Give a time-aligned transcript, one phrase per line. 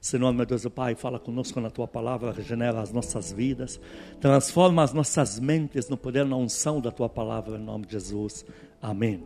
[0.00, 3.78] Senhor, meu Deus e Pai, fala conosco na tua palavra, regenera as nossas vidas,
[4.18, 8.46] transforma as nossas mentes no poder, na unção da tua palavra, em nome de Jesus.
[8.80, 9.22] Amém.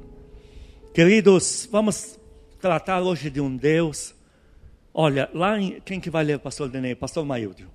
[0.93, 2.19] Queridos, vamos
[2.61, 4.17] tratar hoje de um Deus.
[4.93, 6.97] Olha, lá em, quem que vai ler, pastor Denei?
[6.97, 7.71] Pastor Maíldio.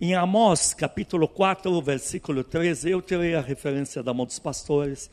[0.00, 5.10] Em Amós, capítulo 4, versículo 13, eu tirei a referência da mão dos pastores,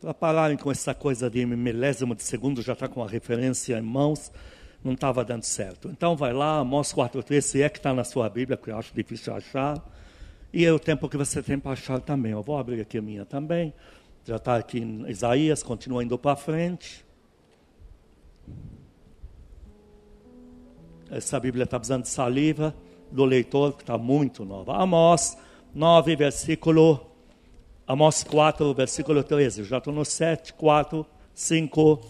[0.00, 3.82] para pararem com essa coisa de milésimo de segundo, já está com a referência em
[3.82, 4.32] mãos
[4.82, 5.88] não estava dando certo.
[5.88, 8.94] Então vai lá, Amós 4,3, se é que está na sua Bíblia, que eu acho
[8.94, 9.82] difícil achar.
[10.52, 12.32] E é o tempo que você tem para achar também.
[12.32, 13.72] Eu vou abrir aqui a minha também.
[14.24, 17.04] Já está aqui em Isaías, continua indo para frente.
[21.10, 22.74] Essa Bíblia está precisando de saliva
[23.10, 24.76] do leitor, que está muito nova.
[24.76, 25.36] Amós
[25.74, 27.06] 9, versículo.
[27.86, 29.64] Amós 4, versículo 13.
[29.64, 32.00] Já estou no 7, 4, 5,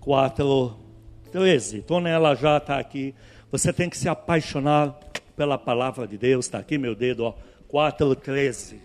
[0.00, 0.85] 4,
[1.26, 1.82] 13.
[1.82, 3.14] Tonela já está aqui.
[3.50, 4.98] Você tem que se apaixonar
[5.36, 6.46] pela palavra de Deus.
[6.46, 7.34] Está aqui meu dedo, ó.
[7.68, 8.80] 4, 13.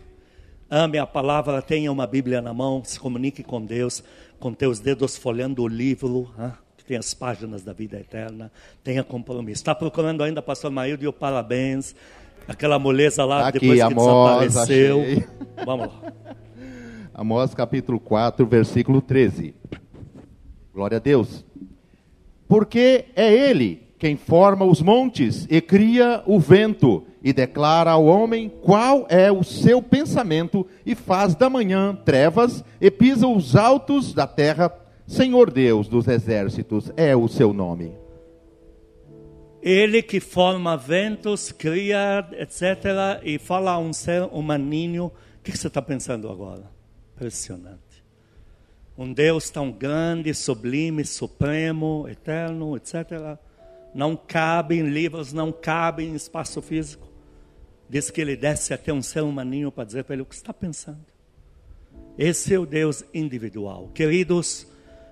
[0.70, 4.02] Ame a palavra, tenha uma Bíblia na mão, se comunique com Deus,
[4.40, 6.52] com teus dedos folhando o livro, hein?
[6.78, 8.50] que tem as páginas da vida eterna.
[8.84, 9.62] Tenha compromisso.
[9.62, 11.94] Está procurando ainda, pastor Maíldo, parabéns.
[12.48, 15.02] Aquela moleza lá, Aqui, depois que Amós, desapareceu.
[15.02, 15.28] achei.
[15.66, 16.14] Vamos lá.
[17.14, 19.54] Amós capítulo 4, versículo 13.
[20.74, 21.46] Glória a Deus.
[22.52, 28.50] Porque é Ele quem forma os montes e cria o vento, e declara ao homem
[28.50, 34.28] qual é o seu pensamento, e faz da manhã trevas, e pisa os altos da
[34.28, 34.70] terra.
[35.08, 37.94] Senhor Deus dos exércitos é o seu nome.
[39.62, 43.22] Ele que forma ventos, cria, etc.
[43.24, 45.06] E fala a um ser humaninho.
[45.06, 46.70] O que você está pensando agora?
[47.16, 47.91] Impressionante.
[49.02, 53.36] Um Deus tão grande, sublime, supremo, eterno, etc.
[53.96, 57.10] Não cabe em livros, não cabe em espaço físico.
[57.90, 60.54] Diz que ele desce até um ser humaninho para dizer para ele o que está
[60.54, 61.04] pensando.
[62.16, 63.90] Esse é o Deus individual.
[63.92, 64.68] Queridos,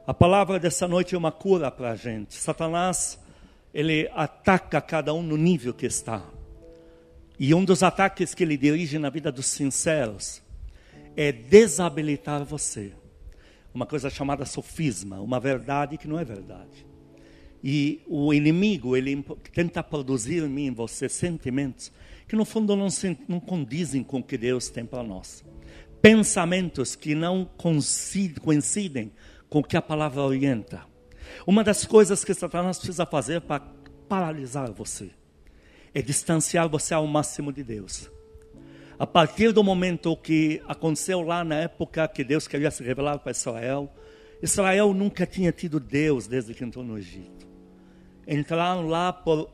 [0.05, 2.35] a palavra dessa noite é uma cura para a gente.
[2.35, 3.17] Satanás,
[3.73, 6.23] ele ataca cada um no nível que está.
[7.39, 10.43] E um dos ataques que ele dirige na vida dos sinceros
[11.17, 12.98] é desabilitar você.
[13.73, 16.85] Uma coisa chamada sofisma, uma verdade que não é verdade.
[17.63, 21.91] E o inimigo, ele tenta produzir em mim, em você, sentimentos
[22.29, 25.43] que no fundo não, se, não condizem com o que Deus tem para nós.
[25.99, 29.11] Pensamentos que não coincidem
[29.49, 30.85] com o que a palavra orienta.
[31.45, 33.61] Uma das coisas que Satanás precisa fazer para
[34.07, 35.09] paralisar você
[35.91, 38.11] é distanciar você ao máximo de Deus.
[38.99, 43.31] A partir do momento que aconteceu lá na época que Deus queria se revelar para
[43.31, 43.89] Israel,
[44.41, 47.47] Israel nunca tinha tido Deus desde que entrou no Egito.
[48.27, 49.49] Entraram lá por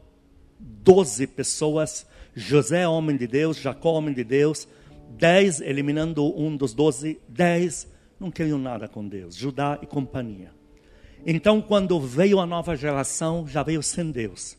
[0.59, 4.67] 12 pessoas, José, homem de Deus, Jacó, homem de Deus,
[5.11, 7.87] dez, eliminando um dos doze, dez
[8.19, 10.51] não queriam nada com Deus, Judá e companhia.
[11.23, 14.57] Então, quando veio a nova geração, já veio sem Deus.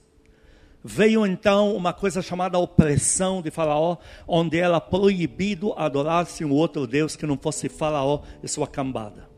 [0.88, 7.16] Veio então uma coisa chamada opressão de Faraó, onde era proibido adorar-se um outro Deus
[7.16, 9.28] que não fosse Faraó e sua cambada.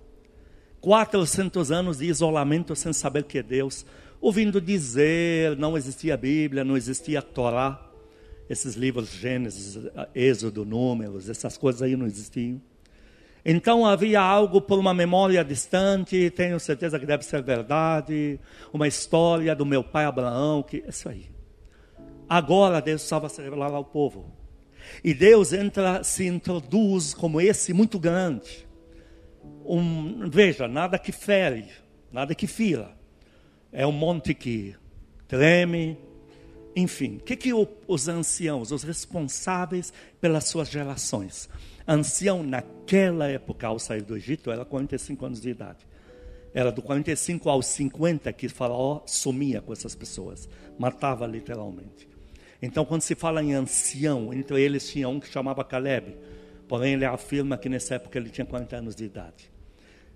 [0.82, 3.86] 400 anos de isolamento sem saber que é Deus,
[4.20, 7.80] ouvindo dizer, não existia Bíblia, não existia Torá,
[8.46, 9.78] esses livros Gênesis,
[10.14, 12.60] Êxodo, Números, essas coisas aí não existiam.
[13.42, 18.38] Então havia algo por uma memória distante, tenho certeza que deve ser verdade,
[18.70, 21.37] uma história do meu pai Abraão, que isso aí.
[22.28, 24.30] Agora Deus estava revelar ao povo.
[25.02, 28.66] E Deus entra, se introduz como esse muito grande.
[29.64, 31.66] Um, veja, nada que fere,
[32.12, 32.96] nada que fira.
[33.72, 34.74] É um monte que
[35.26, 35.98] treme.
[36.74, 41.48] Enfim, o que, que o, os anciãos, os responsáveis pelas suas gerações,
[41.86, 45.86] ancião naquela época, ao sair do Egito, era 45 anos de idade.
[46.54, 52.07] Era do 45 aos 50 que Faraó sumia com essas pessoas, matava literalmente.
[52.60, 56.16] Então, quando se fala em ancião, entre eles tinha um que chamava Caleb,
[56.66, 59.50] porém ele afirma que nessa época ele tinha 40 anos de idade.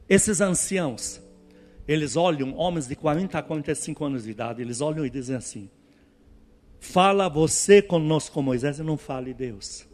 [0.09, 1.23] Esses anciãos,
[1.87, 5.71] eles olham, homens de 40 a 45 anos de idade, eles olham e dizem assim:
[6.81, 9.87] Fala você conosco, Moisés, e não fale Deus.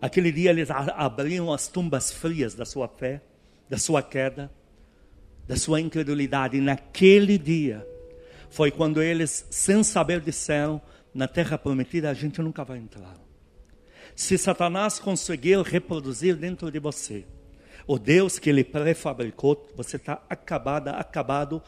[0.00, 3.20] Aquele dia eles abriam as tumbas frias da sua fé,
[3.68, 4.50] da sua queda,
[5.46, 6.56] da sua incredulidade.
[6.56, 7.84] E naquele dia
[8.48, 10.80] foi quando eles, sem saber, disseram:
[11.14, 13.14] na terra prometida a gente nunca vai entrar.
[14.14, 17.24] Se Satanás conseguir reproduzir dentro de você
[17.86, 21.62] o Deus que ele prefabricou, você está acabada, acabado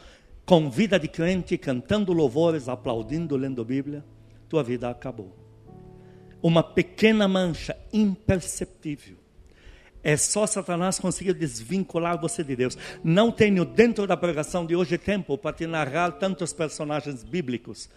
[0.45, 4.03] com vida de crente, cantando louvores, aplaudindo, lendo Bíblia,
[4.47, 5.35] tua vida acabou.
[6.41, 9.17] Uma pequena mancha imperceptível.
[10.03, 12.77] É só Satanás conseguir desvincular você de Deus.
[13.03, 17.89] Não tenho dentro da pregação de hoje tempo para te narrar tantos personagens bíblicos.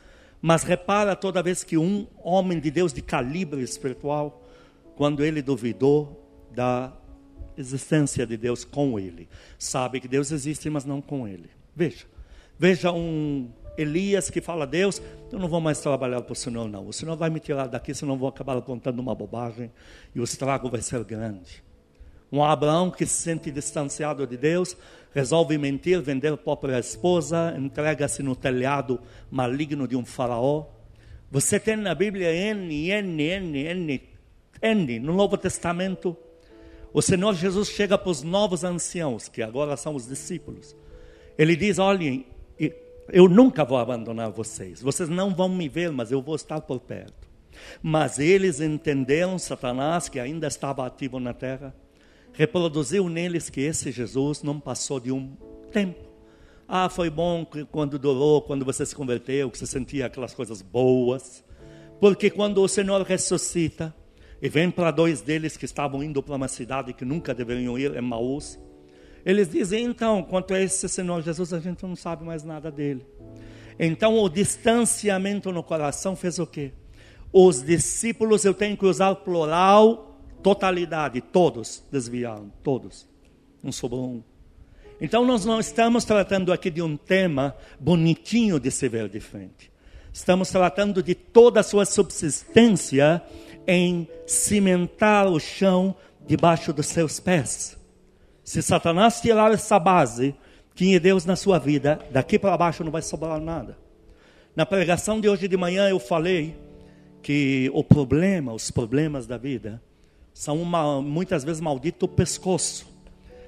[0.47, 4.47] Mas repara toda vez que um homem de Deus de calibre espiritual,
[4.95, 6.93] quando ele duvidou da
[7.57, 9.27] existência de Deus com ele,
[9.59, 11.49] sabe que Deus existe, mas não com ele.
[11.75, 12.05] Veja,
[12.59, 15.01] veja um Elias que fala: Deus,
[15.33, 16.89] eu não vou mais trabalhar para o Senhor, não.
[16.89, 19.73] O Senhor vai me tirar daqui, senão vou acabar contando uma bobagem
[20.15, 21.65] e o estrago vai ser grande.
[22.33, 24.77] Um Abraão que se sente distanciado de Deus,
[25.15, 29.01] resolve mentir, vender a própria esposa, entrega-se no telhado
[29.31, 30.67] maligno de um faraó.
[31.31, 34.03] Você tem na Bíblia N, N, N, N,
[34.61, 36.17] N, no Novo Testamento.
[36.93, 40.77] O Senhor Jesus chega para os novos anciãos, que agora são os discípulos.
[41.37, 42.27] Ele diz: Olhem,
[43.13, 44.81] eu nunca vou abandonar vocês.
[44.81, 47.29] Vocês não vão me ver, mas eu vou estar por perto.
[47.83, 51.75] Mas eles entenderam Satanás, que ainda estava ativo na terra,
[52.35, 55.37] reproduziu neles que esse Jesus não passou de um
[55.73, 56.05] tempo.
[56.69, 61.45] Ah, foi bom quando durou, quando você se converteu, que você sentia aquelas coisas boas.
[62.01, 63.95] Porque quando o Senhor ressuscita
[64.43, 67.97] e vem para dois deles que estavam indo para uma cidade que nunca deveriam ir,
[67.97, 68.59] Emmaus,
[69.25, 73.07] eles dizem, então, quanto a esse Senhor Jesus, a gente não sabe mais nada dele.
[73.79, 76.73] Então, o distanciamento no coração fez o quê?
[77.33, 80.14] Os discípulos, eu tenho que usar plural,
[80.45, 83.09] totalidade, todos desviaram, todos.
[83.63, 84.23] Não sobrou um.
[85.01, 89.73] Então, nós não estamos tratando aqui de um tema bonitinho de se ver de frente.
[90.13, 93.23] Estamos tratando de toda a sua subsistência
[93.67, 95.97] em cimentar o chão
[96.27, 97.79] debaixo dos seus pés.
[98.45, 100.35] Se Satanás tirar essa base,
[100.79, 103.79] é Deus na sua vida, daqui para baixo não vai sobrar nada.
[104.55, 106.55] Na pregação de hoje de manhã eu falei
[107.23, 109.83] que o problema, os problemas da vida,
[110.35, 112.93] são uma, muitas vezes maldito pescoço.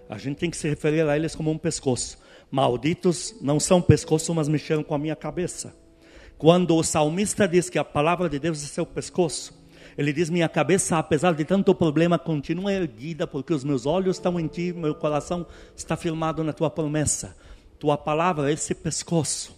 [0.08, 2.16] A gente tem que se referir a eles como um pescoço.
[2.48, 5.74] Malditos não são pescoço, mas mexeram com a minha cabeça.
[6.38, 9.52] Quando o salmista diz que a palavra de Deus é seu pescoço,
[9.98, 14.38] ele diz: Minha cabeça, apesar de tanto problema, continua erguida, porque os meus olhos estão
[14.38, 15.44] em ti, meu coração
[15.74, 17.36] está firmado na tua promessa.
[17.80, 19.56] Tua palavra é esse pescoço.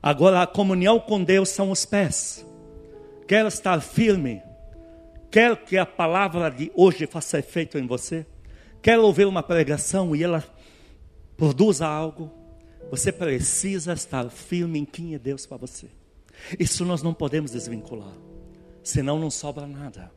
[0.00, 2.46] Agora, a comunhão com Deus são os pés.
[3.26, 4.40] Quer estar firme?
[5.34, 8.24] Quer que a palavra de hoje faça efeito em você?
[8.80, 10.44] Quer ouvir uma pregação e ela
[11.36, 12.30] produza algo?
[12.88, 15.88] Você precisa estar firme em quem é Deus para você.
[16.56, 18.12] Isso nós não podemos desvincular
[18.80, 20.12] senão não sobra nada.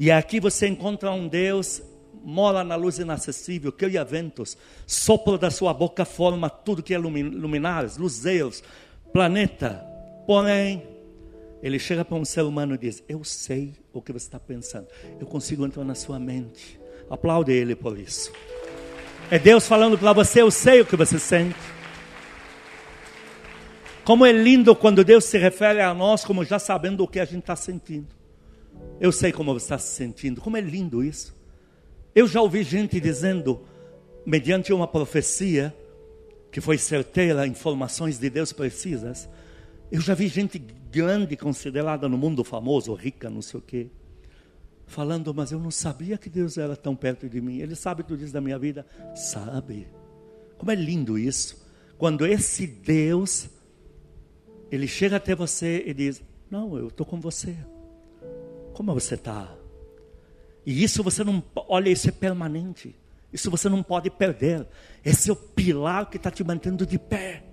[0.00, 1.80] E aqui você encontra um Deus,
[2.24, 7.96] mora na luz inacessível, cria ventos, sopro da sua boca forma tudo que é luminares,
[7.96, 8.64] luzeiros,
[9.12, 9.86] planeta.
[10.26, 10.89] Porém,
[11.62, 14.86] ele chega para um ser humano e diz: Eu sei o que você está pensando,
[15.18, 16.80] eu consigo entrar na sua mente.
[17.08, 18.32] Aplaude ele por isso.
[19.30, 21.56] É Deus falando para você: Eu sei o que você sente.
[24.04, 27.24] Como é lindo quando Deus se refere a nós como já sabendo o que a
[27.24, 28.08] gente está sentindo.
[28.98, 30.40] Eu sei como você está se sentindo.
[30.40, 31.38] Como é lindo isso.
[32.14, 33.62] Eu já ouvi gente dizendo,
[34.26, 35.74] mediante uma profecia,
[36.50, 39.28] que foi certeira, informações de Deus precisas.
[39.92, 40.58] Eu já vi gente
[40.90, 43.90] grande, considerada no mundo famoso, rica, não sei o quê,
[44.86, 47.58] falando, mas eu não sabia que Deus era tão perto de mim.
[47.58, 48.84] Ele sabe tudo isso da minha vida?
[49.14, 49.88] Sabe.
[50.58, 51.64] Como é lindo isso.
[51.96, 53.48] Quando esse Deus
[54.70, 57.56] ele chega até você e diz: Não, eu estou com você.
[58.72, 59.54] Como você está?
[60.64, 61.42] E isso você não.
[61.54, 62.94] Olha, isso é permanente.
[63.32, 64.66] Isso você não pode perder.
[65.04, 67.44] Esse é o pilar que está te mantendo de pé.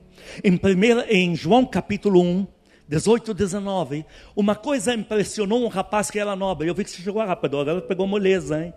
[0.43, 2.47] Em, primeira, em João capítulo 1,
[2.87, 6.69] 18 19, uma coisa impressionou um rapaz que era nobre.
[6.69, 8.73] Eu vi que você chegou rápido, agora pegou moleza, hein?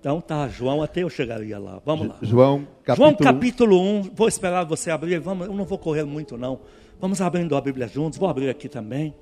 [0.00, 1.80] Então tá, João, até eu chegaria lá.
[1.84, 2.18] Vamos lá.
[2.22, 4.02] João capítulo, João, capítulo 1.
[4.14, 5.20] Vou esperar você abrir.
[5.20, 6.60] Vamos, eu não vou correr muito, não.
[6.98, 8.18] Vamos abrindo a Bíblia juntos.
[8.18, 9.14] Vou abrir aqui também.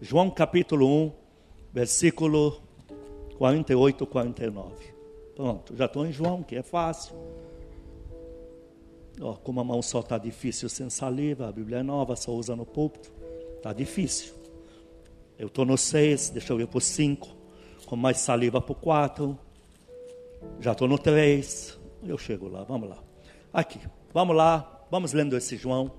[0.00, 1.12] João capítulo 1,
[1.72, 2.60] versículo
[3.38, 4.74] 48, 49.
[5.36, 7.14] Pronto, já estou em João, que é fácil.
[9.20, 12.56] Oh, como a mão só está difícil sem saliva, a Bíblia é nova, só usa
[12.56, 13.12] no púlpito.
[13.64, 14.34] Está difícil.
[15.38, 17.34] Eu estou no 6, deixa eu ver para o 5.
[17.86, 19.38] Com mais saliva para o 4.
[20.60, 21.80] Já estou no 3.
[22.06, 22.98] Eu chego lá, vamos lá.
[23.50, 23.80] Aqui,
[24.12, 25.90] vamos lá, vamos lendo esse João.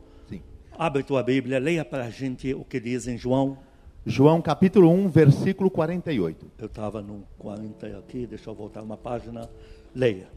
[0.78, 3.58] Abre tua Bíblia, leia para a gente o que diz em João.
[4.06, 6.52] João capítulo 1, versículo 48.
[6.60, 9.50] Eu estava no 40 aqui, deixa eu voltar uma página.
[9.92, 10.28] Leia.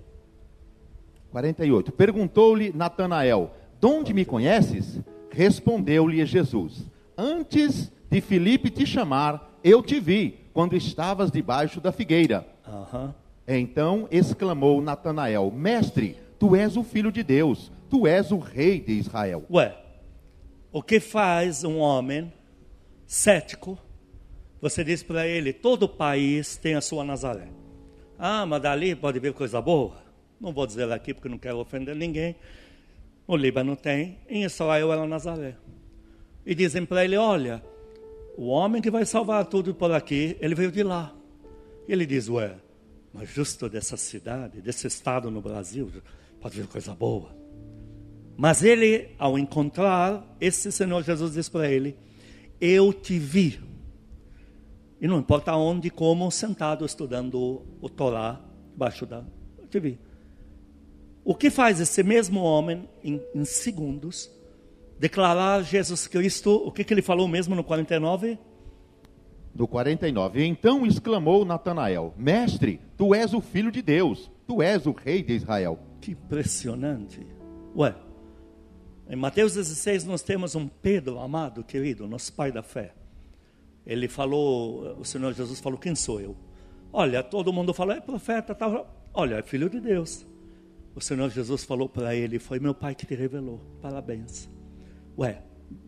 [1.30, 1.92] 48.
[1.92, 4.98] Perguntou-lhe Natanael: Donde me conheces?
[5.30, 6.86] Respondeu-lhe Jesus:
[7.20, 12.46] Antes de Filipe te chamar, eu te vi, quando estavas debaixo da figueira.
[13.48, 18.92] Então exclamou Natanael: Mestre, tu és o filho de Deus, tu és o rei de
[18.92, 19.44] Israel.
[19.50, 19.76] Ué,
[20.70, 22.32] o que faz um homem
[23.04, 23.76] cético?
[24.60, 27.48] Você diz para ele: todo país tem a sua Nazaré.
[28.16, 29.96] Ah, mas dali pode vir coisa boa?
[30.40, 32.36] Não vou dizer aqui porque não quero ofender ninguém.
[33.26, 35.56] O Líbano tem, em Israel era Nazaré.
[36.48, 37.62] E dizem para ele: olha,
[38.34, 41.14] o homem que vai salvar tudo por aqui, ele veio de lá.
[41.86, 42.56] E ele diz: ué,
[43.12, 45.92] mas justo dessa cidade, desse estado no Brasil,
[46.40, 47.36] pode vir coisa boa.
[48.34, 51.94] Mas ele, ao encontrar esse Senhor Jesus, diz para ele:
[52.58, 53.60] Eu te vi.
[55.02, 58.40] E não importa onde, como, sentado estudando o Torá,
[58.70, 59.22] debaixo da.
[59.58, 59.98] Eu te vi.
[61.22, 64.30] O que faz esse mesmo homem, em, em segundos,
[64.98, 68.38] declarar Jesus Cristo, o que, que ele falou mesmo no 49?
[69.54, 70.44] Do 49.
[70.44, 75.34] Então exclamou Natanael: Mestre, tu és o filho de Deus, tu és o rei de
[75.34, 75.78] Israel.
[76.00, 77.26] Que impressionante.
[77.76, 77.94] Ué,
[79.08, 82.92] em Mateus 16 nós temos um Pedro amado, querido, nosso pai da fé.
[83.86, 86.36] Ele falou, o Senhor Jesus falou: Quem sou eu?
[86.92, 88.94] Olha, todo mundo falou: É profeta, tal.
[89.14, 90.26] Olha, é filho de Deus.
[90.94, 93.60] O Senhor Jesus falou para ele: Foi meu pai que te revelou.
[93.80, 94.57] Parabéns.
[95.18, 95.42] Ué,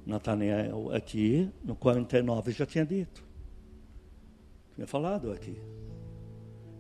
[0.05, 3.23] Natanael aqui no 49 já tinha dito.
[4.75, 5.57] Tinha falado aqui.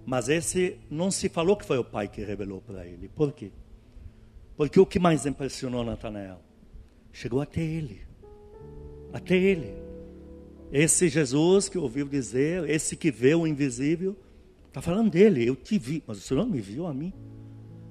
[0.04, 3.08] Mas esse não se falou que foi o pai que revelou para ele.
[3.08, 3.52] Por quê?
[4.56, 6.40] Porque o que mais impressionou Natanael?
[7.12, 8.00] Chegou até ele.
[9.12, 9.72] Até ele.
[10.72, 14.16] Esse Jesus que ouviu dizer, esse que vê o invisível,
[14.66, 15.46] está falando dele.
[15.46, 17.12] Eu te vi, mas o Senhor me viu a mim.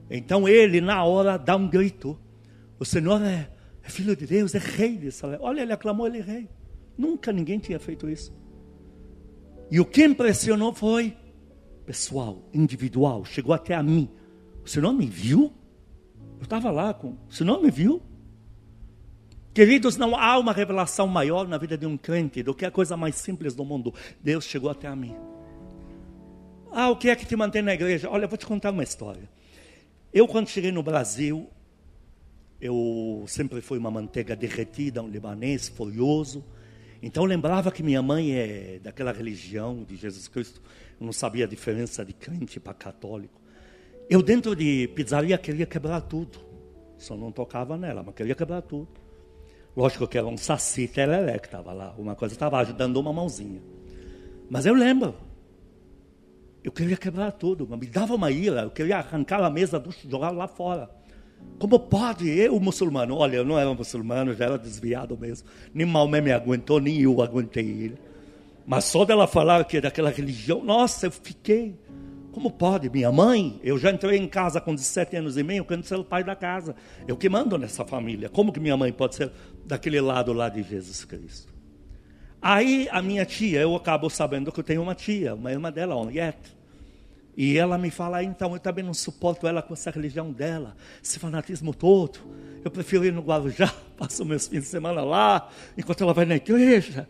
[0.09, 2.19] Então ele, na hora, dá um grito.
[2.77, 3.49] O Senhor é
[3.89, 5.39] filho de Deus, é rei de Israel.
[5.41, 6.49] Olha, ele aclamou, ele é rei.
[6.97, 8.33] Nunca ninguém tinha feito isso.
[9.71, 11.15] E o que impressionou foi
[11.85, 14.09] pessoal, individual, chegou até a mim.
[14.63, 15.53] O Senhor me viu?
[16.37, 17.17] Eu estava lá com.
[17.29, 18.01] O Senhor me viu?
[19.53, 22.95] Queridos, não há uma revelação maior na vida de um crente do que a coisa
[22.95, 23.93] mais simples do mundo.
[24.23, 25.15] Deus chegou até a mim.
[26.71, 28.09] Ah, o que é que te mantém na igreja?
[28.09, 29.29] Olha, eu vou te contar uma história.
[30.13, 31.49] Eu, quando cheguei no Brasil,
[32.61, 36.43] eu sempre fui uma manteiga derretida, um libanês furioso.
[37.01, 40.61] Então lembrava que minha mãe é daquela religião de Jesus Cristo.
[40.99, 43.39] Eu não sabia a diferença de crente para católico.
[44.09, 46.39] Eu dentro de pizzaria queria quebrar tudo.
[46.97, 48.89] Só não tocava nela, mas queria quebrar tudo.
[49.77, 51.95] Lógico que era um saci tereré que estava lá.
[51.97, 53.61] Uma coisa estava ajudando uma mãozinha.
[54.49, 55.15] Mas eu lembro.
[56.61, 57.65] Eu queria quebrar tudo.
[57.77, 58.63] Me dava uma ira.
[58.63, 60.98] Eu queria arrancar a mesa do jogar lá fora.
[61.59, 63.17] Como pode eu, muçulmano?
[63.17, 65.47] Olha, eu não era muçulmano, já era desviado mesmo.
[65.73, 67.97] Nem Maomé me aguentou, nem eu aguentei ele.
[68.65, 71.75] Mas só dela falar que é daquela religião, nossa, eu fiquei.
[72.31, 72.89] Como pode?
[72.89, 76.03] Minha mãe, eu já entrei em casa com 17 anos e meio, querendo ser o
[76.03, 76.75] pai da casa.
[77.07, 78.29] Eu que mando nessa família.
[78.29, 79.31] Como que minha mãe pode ser
[79.65, 81.53] daquele lado lá de Jesus Cristo?
[82.41, 85.95] Aí a minha tia, eu acabo sabendo que eu tenho uma tia, uma irmã dela,
[85.95, 86.58] Henriette.
[87.41, 91.17] E ela me fala, então, eu também não suporto ela com essa religião dela, esse
[91.17, 92.19] fanatismo todo.
[92.65, 96.35] Eu prefiro ir no Guarujá, passo meus fins de semana lá, enquanto ela vai na
[96.35, 97.07] igreja.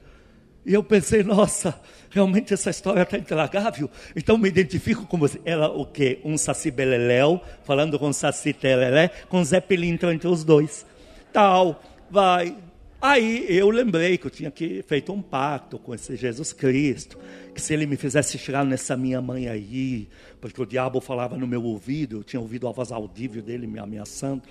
[0.64, 1.82] E eu pensei, nossa,
[2.12, 3.90] realmente essa história está intragável.
[4.16, 5.42] Então me identifico com você.
[5.44, 6.20] Ela o quê?
[6.24, 10.86] Um saci beleléu, falando com saci tereré, com Zé Pilintra entre os dois.
[11.34, 12.56] Tal, vai.
[13.02, 17.18] Aí eu lembrei que eu tinha que feito um pacto com esse Jesus Cristo,
[17.56, 20.10] que se ele me fizesse chegar nessa minha mãe aí,
[20.42, 23.80] porque o diabo falava no meu ouvido, eu tinha ouvido a voz audível dele me
[23.80, 24.44] ameaçando.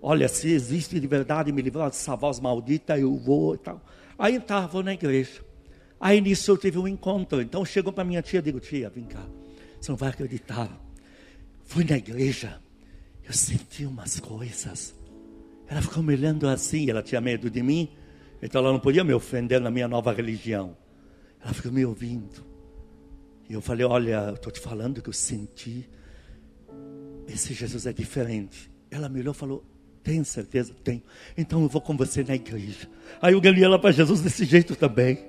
[0.00, 3.84] Olha, se existe de verdade me livrar dessa voz maldita, eu vou e tal.
[4.18, 4.40] Aí
[4.72, 5.42] vou na igreja.
[6.00, 7.42] Aí nisso eu tive um encontro.
[7.42, 9.26] Então chegou para minha tia digo, tia, vem cá,
[9.78, 10.70] você não vai acreditar.
[11.64, 12.62] Fui na igreja,
[13.26, 14.94] eu senti umas coisas.
[15.70, 17.88] Ela ficou me olhando assim, ela tinha medo de mim,
[18.42, 20.76] então ela não podia me ofender na minha nova religião.
[21.40, 22.44] Ela ficou me ouvindo.
[23.48, 25.88] E eu falei, olha, estou te falando que eu senti.
[27.28, 28.68] Esse Jesus é diferente.
[28.90, 29.64] Ela me olhou e falou,
[30.02, 30.74] tem certeza?
[30.82, 31.04] Tenho.
[31.38, 32.88] Então eu vou com você na igreja.
[33.22, 35.24] Aí eu ganhei ela para Jesus desse jeito também.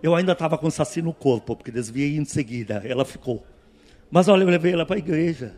[0.00, 2.82] Eu ainda estava com saci no corpo, porque desviei em seguida.
[2.84, 3.44] Ela ficou.
[4.08, 5.56] Mas olha, eu levei ela para a igreja.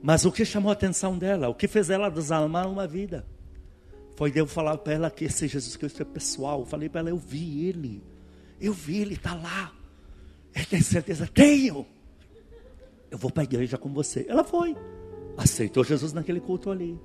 [0.00, 3.26] Mas o que chamou a atenção dela, o que fez ela desalmar uma vida,
[4.18, 6.58] foi eu falar para ela que esse Jesus Cristo é pessoal.
[6.58, 8.02] Eu falei para ela, eu vi ele.
[8.60, 9.72] Eu vi ele, está lá.
[10.52, 11.24] Ele tem certeza?
[11.32, 11.86] Tenho.
[13.12, 14.26] Eu vou para a igreja com você.
[14.28, 14.76] Ela foi.
[15.36, 16.98] Aceitou Jesus naquele culto ali.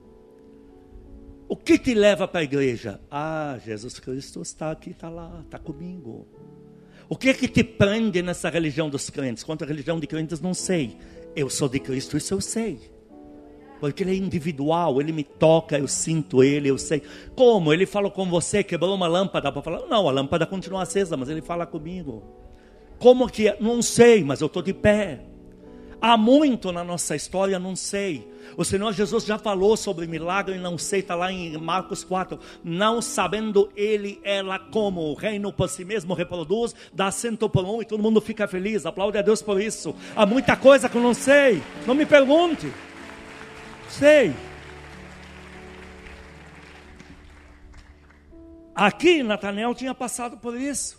[1.47, 2.99] O que te leva para a igreja?
[3.11, 6.27] Ah, Jesus Cristo está aqui, está lá, está comigo.
[7.07, 9.43] O que é que te prende nessa religião dos crentes?
[9.43, 10.97] Quanto à religião de crentes, não sei.
[11.35, 12.79] Eu sou de Cristo, isso eu sei.
[13.83, 17.01] Porque ele é individual, ele me toca, eu sinto ele, eu sei.
[17.35, 17.73] Como?
[17.73, 19.85] Ele falou com você, quebrou uma lâmpada para falar?
[19.87, 22.23] Não, a lâmpada continua acesa, mas ele fala comigo.
[22.97, 23.57] Como que é?
[23.59, 25.25] Não sei, mas eu estou de pé.
[25.99, 28.25] Há muito na nossa história, não sei.
[28.55, 32.39] O Senhor Jesus já falou sobre milagre, não sei, está lá em Marcos 4.
[32.63, 37.81] Não sabendo ele, ela como o reino por si mesmo reproduz, dá cento por um
[37.81, 38.85] e todo mundo fica feliz.
[38.85, 39.93] Aplaude a Deus por isso.
[40.15, 41.61] Há muita coisa que eu não sei.
[41.85, 42.71] Não me pergunte.
[43.97, 44.33] Sei.
[48.73, 50.97] Aqui Natanael tinha passado por isso.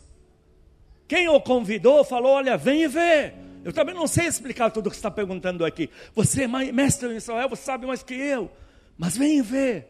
[1.09, 3.35] Quem o convidou falou: Olha, vem e vê.
[3.65, 5.91] Eu também não sei explicar tudo o que está perguntando aqui.
[6.15, 8.49] Você é mestre em Israel, você sabe mais que eu.
[8.97, 9.89] Mas vem ver.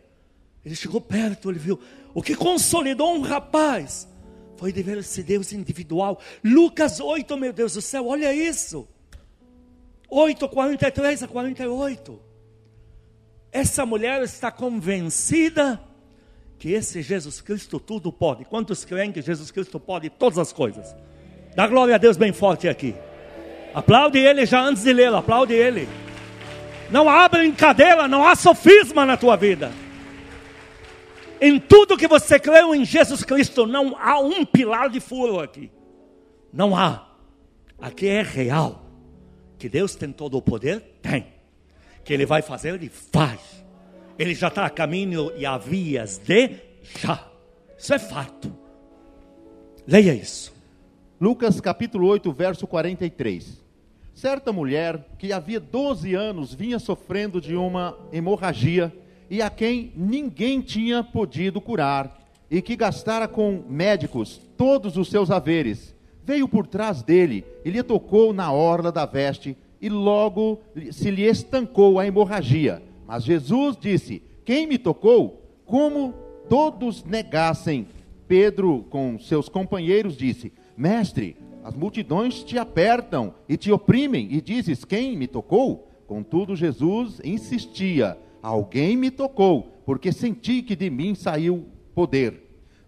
[0.65, 1.79] Ele chegou perto, ele viu.
[2.15, 4.09] O que consolidou um rapaz
[4.57, 6.19] foi de ver esse Deus individual.
[6.43, 8.89] Lucas 8, meu Deus do céu, olha isso.
[10.09, 12.24] 8, 43 a 48.
[13.55, 15.81] Essa mulher está convencida
[16.59, 18.45] que esse Jesus Cristo tudo pode.
[18.45, 20.93] Quantos creem que Jesus Cristo pode todas as coisas?
[21.55, 22.97] Dá glória a Deus bem forte aqui.
[23.73, 25.89] Aplaude ele já antes de lê-lo, aplaude ele.
[26.91, 29.71] Não há brincadeira, não há sofisma na tua vida.
[31.41, 35.71] Em tudo que você creu em Jesus Cristo, não há um pilar de furo aqui.
[36.53, 37.07] Não há.
[37.81, 38.85] Aqui é real.
[39.61, 40.81] Que Deus tem todo o poder?
[41.01, 41.34] Tem.
[42.05, 42.75] Que Ele vai fazer?
[42.75, 43.65] Ele faz.
[44.19, 46.57] Ele já está a caminho e a vias de
[47.01, 47.27] já.
[47.77, 48.55] Isso é fato.
[49.87, 50.55] Leia isso.
[51.21, 53.63] Lucas capítulo 8, verso 43.
[54.15, 58.93] Certa mulher que havia 12 anos vinha sofrendo de uma hemorragia
[59.29, 62.21] e a quem ninguém tinha podido curar,
[62.51, 67.83] e que gastara com médicos todos os seus haveres, veio por trás dele e lhe
[67.83, 72.83] tocou na orla da veste, e logo se lhe estancou a hemorragia.
[73.07, 75.43] Mas Jesus disse: Quem me tocou?
[75.67, 76.15] Como
[76.49, 77.87] todos negassem,
[78.27, 84.87] Pedro, com seus companheiros, disse: Mestre, as multidões te apertam e te oprimem, e dizes:
[84.87, 85.87] Quem me tocou?
[86.07, 92.44] Contudo, Jesus insistia: Alguém me tocou, porque senti que de mim saiu poder.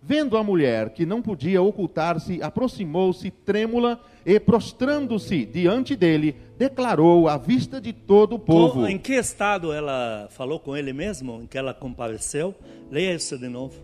[0.08, 7.36] Vendo a mulher que não podia ocultar-se, aproximou-se trêmula e, prostrando-se diante dele, declarou à
[7.36, 8.86] vista de todo o povo.
[8.86, 11.42] Em que estado ela falou com ele mesmo?
[11.42, 12.54] Em que ela compareceu?
[12.88, 13.74] Leia isso de novo.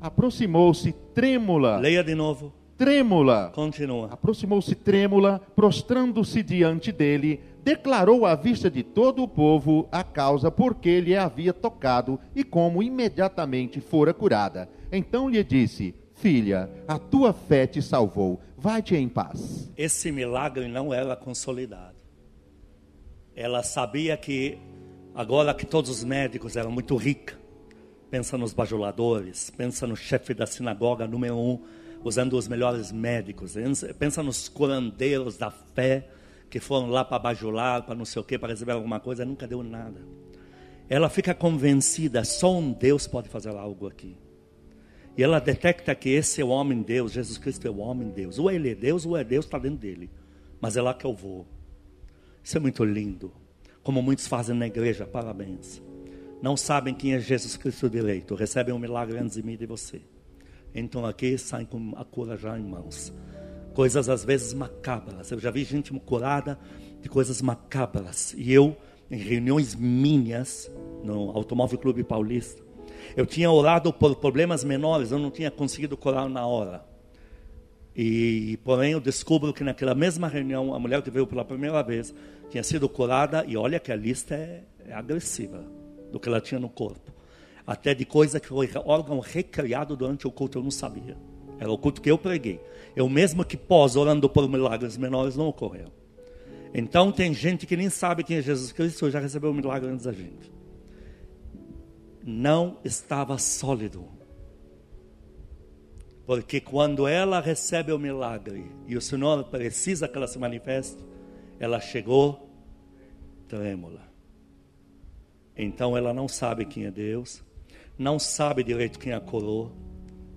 [0.00, 1.76] Aproximou-se trêmula.
[1.76, 3.50] Leia de novo trêmula.
[3.54, 4.08] Continua.
[4.12, 10.74] Aproximou-se trêmula, prostrando-se diante dele, declarou à vista de todo o povo a causa por
[10.74, 14.68] que lhe havia tocado e como imediatamente fora curada.
[14.92, 19.72] Então lhe disse: Filha, a tua fé te salvou, vai-te em paz.
[19.76, 21.96] Esse milagre não era consolidado.
[23.34, 24.58] Ela sabia que,
[25.14, 27.34] agora que todos os médicos eram muito ricos,
[28.10, 31.60] pensa nos bajuladores, pensa no chefe da sinagoga número um,
[32.04, 33.54] usando os melhores médicos.
[33.98, 36.06] Pensa nos curandeiros da fé
[36.54, 39.44] que foram lá para bajular, para não sei o que, para receber alguma coisa, nunca
[39.44, 40.00] deu nada.
[40.88, 44.16] Ela fica convencida, só um Deus pode fazer algo aqui.
[45.16, 48.38] E ela detecta que esse é o homem Deus, Jesus Cristo é o homem Deus.
[48.38, 50.08] Ou ele é Deus, ou é Deus, está dentro dele.
[50.60, 51.44] Mas é lá que eu vou.
[52.40, 53.32] Isso é muito lindo.
[53.82, 55.82] Como muitos fazem na igreja, parabéns.
[56.40, 59.66] Não sabem quem é Jesus Cristo direito, recebem um milagre antes de mim e de
[59.66, 60.02] você.
[60.72, 63.12] Então aqui saem com a cura já em mãos.
[63.74, 65.30] Coisas às vezes macabras.
[65.30, 66.58] Eu já vi gente curada
[67.02, 68.34] de coisas macabras.
[68.36, 68.76] E eu,
[69.10, 70.70] em reuniões minhas,
[71.02, 72.62] no Automóvel Clube Paulista,
[73.16, 76.84] eu tinha orado por problemas menores, eu não tinha conseguido curar na hora.
[77.94, 82.14] E, porém, eu descubro que naquela mesma reunião, a mulher que veio pela primeira vez
[82.48, 85.64] tinha sido curada, e olha que a lista é, é agressiva
[86.10, 87.12] do que ela tinha no corpo
[87.66, 91.16] até de coisa que foi órgão recriado durante o culto, eu não sabia.
[91.58, 92.60] Era o culto que eu preguei.
[92.94, 95.92] Eu mesmo que pós, orando por milagres menores, não ocorreu.
[96.72, 100.04] Então tem gente que nem sabe quem é Jesus Cristo, já recebeu o milagre antes
[100.04, 100.52] da gente.
[102.24, 104.08] Não estava sólido.
[106.26, 111.04] Porque quando ela recebe o milagre e o Senhor precisa que ela se manifeste,
[111.60, 112.48] ela chegou
[113.46, 114.02] trêmula.
[115.56, 117.42] Então ela não sabe quem é Deus,
[117.96, 119.72] não sabe direito quem a curou,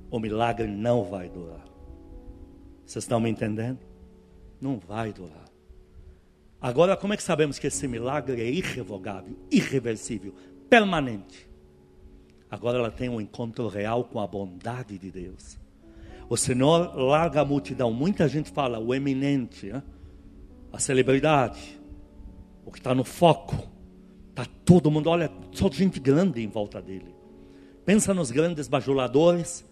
[0.10, 1.66] o milagre não vai durar.
[2.86, 3.80] Vocês estão me entendendo?
[4.62, 5.46] Não vai durar.
[6.60, 10.34] Agora, como é que sabemos que esse milagre é irrevogável, irreversível,
[10.70, 11.48] permanente?
[12.50, 15.60] Agora ela tem um encontro real com a bondade de Deus.
[16.30, 17.92] O Senhor larga a multidão.
[17.92, 19.84] Muita gente fala o eminente, né?
[20.72, 21.80] a celebridade,
[22.66, 23.56] o que está no foco.
[24.30, 27.16] Está todo mundo, olha, só gente grande em volta dele.
[27.86, 29.66] Pensa nos grandes bajuladores,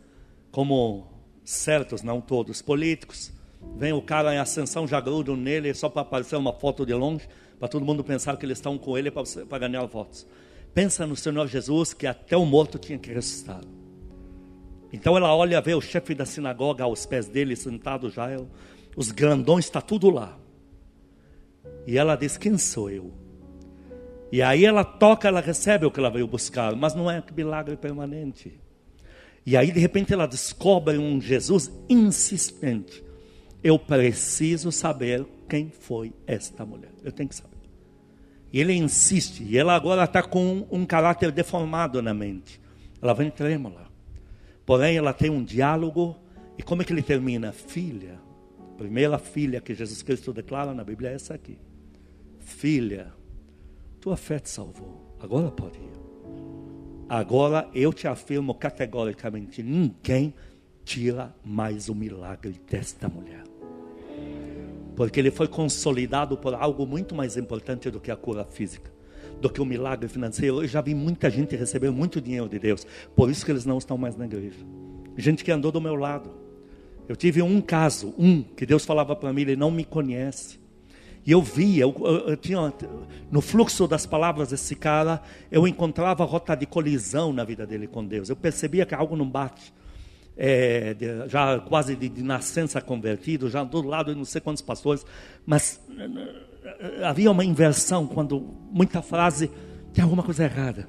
[0.55, 1.05] como
[1.43, 3.29] certos, não todos, políticos.
[3.75, 7.27] Vem o cara em ascensão, já grudam nele só para aparecer uma foto de longe,
[7.59, 10.25] para todo mundo pensar que eles estão com ele para ganhar votos.
[10.73, 13.59] Pensa no Senhor Jesus que até o morto tinha que ressuscitar.
[14.93, 18.29] Então ela olha, vê o chefe da sinagoga aos pés dele, sentado já,
[18.95, 20.39] os grandões, está tudo lá.
[21.85, 23.13] E ela diz: Quem sou eu?
[24.31, 27.75] E aí ela toca, ela recebe o que ela veio buscar, mas não é milagre
[27.75, 28.63] permanente.
[29.45, 33.03] E aí de repente ela descobre um Jesus insistente.
[33.63, 36.91] Eu preciso saber quem foi esta mulher.
[37.03, 37.55] Eu tenho que saber.
[38.51, 42.62] E ele insiste, e ela agora está com um caráter deformado na mente.
[43.01, 43.91] Ela vem trêmula.
[44.65, 46.15] Porém, ela tem um diálogo,
[46.58, 47.51] e como é que ele termina?
[47.51, 48.19] Filha,
[48.77, 51.60] primeira filha que Jesus Cristo declara na Bíblia é essa aqui.
[52.39, 53.13] Filha,
[53.99, 56.04] tua fé te salvou, agora pode ir.
[57.07, 60.33] Agora eu te afirmo categoricamente: ninguém
[60.83, 63.43] tira mais o milagre desta mulher
[64.95, 68.91] porque ele foi consolidado por algo muito mais importante do que a cura física,
[69.41, 70.63] do que o milagre financeiro.
[70.63, 73.77] Eu já vi muita gente receber muito dinheiro de Deus, por isso que eles não
[73.77, 74.59] estão mais na igreja.
[75.17, 76.31] Gente que andou do meu lado.
[77.07, 80.59] Eu tive um caso, um, que Deus falava para mim, ele não me conhece.
[81.25, 82.71] E eu via, eu, eu, eu, tinha,
[83.31, 88.05] no fluxo das palavras desse cara, eu encontrava rota de colisão na vida dele com
[88.05, 88.29] Deus.
[88.29, 89.73] Eu percebia que algo não bate
[90.38, 94.61] é, de, já quase de, de, nascença convertido, já do lado de não sei quantos
[94.61, 95.05] pastores,
[95.45, 95.81] mas
[97.03, 98.39] havia uma inversão quando
[98.71, 99.49] muita frase
[99.93, 100.88] tem alguma coisa errada.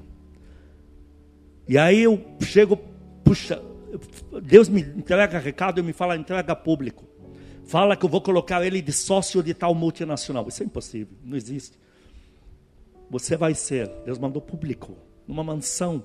[1.67, 2.77] E aí eu chego,
[3.23, 3.61] puxa,
[4.43, 7.05] Deus me entrega recado e me fala entrega público.
[7.67, 10.47] Fala que eu vou colocar ele de sócio de tal multinacional.
[10.47, 11.77] Isso é impossível, não existe.
[13.09, 16.03] Você vai ser, Deus mandou público, numa mansão,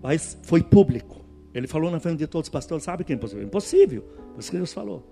[0.00, 1.24] mas foi público.
[1.52, 3.44] Ele falou na frente de todos os pastores, sabe que é impossível?
[3.44, 5.04] Impossível, por isso que Deus falou.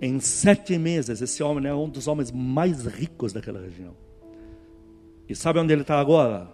[0.00, 3.94] Em sete meses, esse homem é um dos homens mais ricos daquela região.
[5.28, 6.50] E sabe onde ele está agora?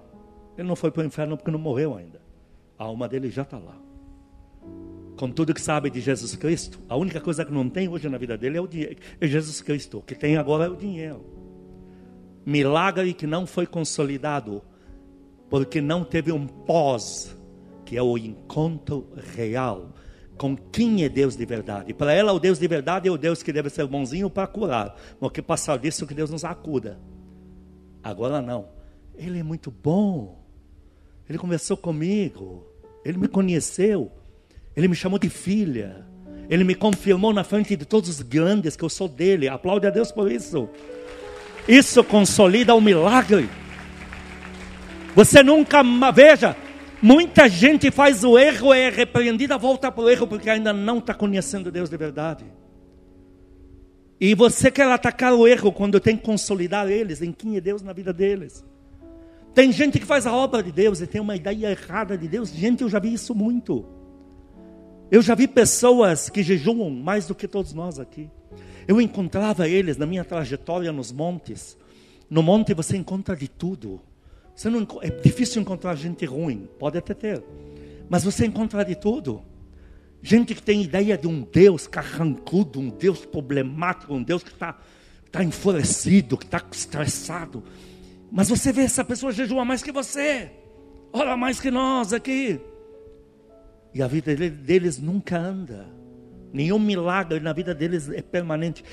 [0.57, 2.20] Ele não foi para o inferno porque não morreu ainda.
[2.76, 3.88] A alma dele já está lá.
[5.18, 8.16] Com tudo que sabe de Jesus Cristo, a única coisa que não tem hoje na
[8.16, 9.98] vida dele é, o dinheiro, é Jesus Cristo.
[9.98, 11.24] O que tem agora é o dinheiro.
[12.46, 14.62] Milagre que não foi consolidado,
[15.50, 17.37] porque não teve um pós
[17.85, 19.92] que é o encontro real
[20.37, 21.92] com quem é Deus de verdade.
[21.92, 24.94] Para ela, o Deus de verdade é o Deus que deve ser bonzinho para curar,
[25.18, 26.96] porque passar disso que Deus nos acuda.
[28.04, 28.68] Agora não.
[29.16, 30.46] Ele é muito bom.
[31.28, 32.64] Ele conversou comigo.
[33.04, 34.12] Ele me conheceu.
[34.79, 36.07] Ele me chamou de filha.
[36.49, 39.49] Ele me confirmou na frente de todos os grandes que eu sou dele.
[39.49, 40.71] Aplaude a Deus por isso.
[41.67, 43.51] Isso consolida o milagre.
[45.14, 45.83] Você nunca,
[46.14, 46.57] veja,
[47.01, 51.14] Muita gente faz o erro, é repreendida, volta para o erro porque ainda não está
[51.14, 52.45] conhecendo Deus de verdade.
[54.21, 57.83] E você quer atacar o erro quando tem que consolidar eles em quem é Deus
[57.83, 58.64] na vida deles.
[59.55, 62.51] Tem gente que faz a obra de Deus e tem uma ideia errada de Deus.
[62.51, 63.87] Gente, eu já vi isso muito.
[65.11, 68.31] Eu já vi pessoas que jejuam mais do que todos nós aqui.
[68.87, 71.77] Eu encontrava eles na minha trajetória nos montes.
[72.29, 74.01] No monte você encontra de tudo.
[74.55, 77.42] Você não, é difícil encontrar gente ruim, pode até ter,
[78.11, 79.40] mas você encontra de tudo.
[80.21, 84.77] Gente que tem ideia de um Deus carrancudo, um Deus problemático, um Deus que está
[85.31, 87.62] tá enfurecido, que está estressado.
[88.33, 90.51] Mas você vê essa pessoa jejua mais que você,
[91.12, 92.61] ora mais que nós aqui.
[93.94, 95.87] E a vida deles nunca anda.
[96.53, 98.85] Nenhum milagre na vida deles é permanente.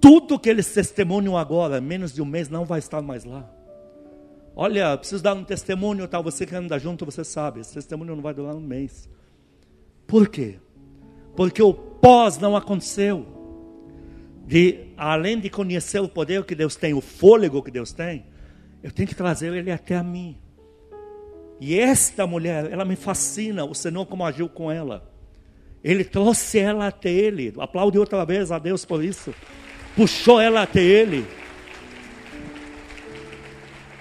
[0.00, 3.50] Tudo que eles testemunham agora, menos de um mês, não vai estar mais lá.
[4.56, 6.22] Olha, preciso dar um testemunho, tal.
[6.22, 7.60] Você que anda junto, você sabe.
[7.60, 9.08] Esse testemunho não vai durar um mês.
[10.06, 10.58] Por quê?
[11.34, 13.26] Porque o pós não aconteceu.
[14.46, 18.26] De, além de conhecer o poder que Deus tem, o fôlego que Deus tem,
[18.82, 20.36] eu tenho que trazer ele até a mim.
[21.66, 25.10] E esta mulher, ela me fascina, o Senhor como agiu com ela.
[25.82, 27.54] Ele trouxe ela até ele.
[27.58, 29.34] Aplaude outra vez a Deus por isso.
[29.96, 31.26] Puxou ela até ele.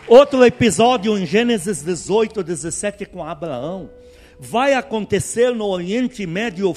[0.05, 3.89] Outro episódio em Gênesis 18, 17 com Abraão.
[4.37, 6.75] Vai acontecer no Oriente Médio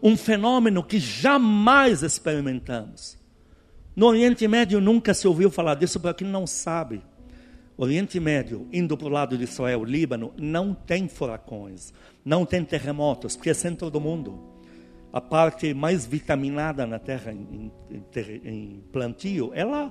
[0.00, 3.18] um fenômeno que jamais experimentamos.
[3.96, 7.02] No Oriente Médio nunca se ouviu falar disso, para quem não sabe.
[7.76, 11.92] Oriente Médio, indo para o lado de Israel, Líbano, não tem furacões,
[12.24, 14.38] não tem terremotos, porque é centro do mundo.
[15.12, 18.02] A parte mais vitaminada na terra em, em,
[18.44, 19.90] em plantio é lá,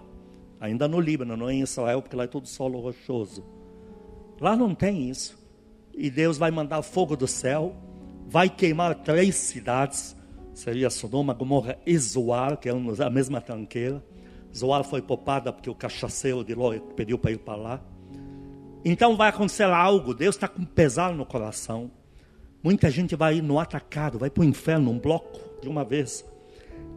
[0.60, 3.44] ainda no Líbano, não é em Israel, porque lá é tudo solo rochoso.
[4.40, 5.40] Lá não tem isso.
[5.94, 7.76] E Deus vai mandar fogo do céu,
[8.28, 10.16] vai queimar três cidades,
[10.54, 14.04] seria Sodoma, Gomorra e Zoar, que é a mesma tranqueira.
[14.56, 17.82] Zoar foi poupada porque o cachaceiro de Ló pediu para ir para lá.
[18.84, 21.92] Então vai acontecer algo, Deus está com pesar no coração.
[22.64, 26.26] Muita gente vai ir no atacado, vai para o inferno, um bloco de uma vez.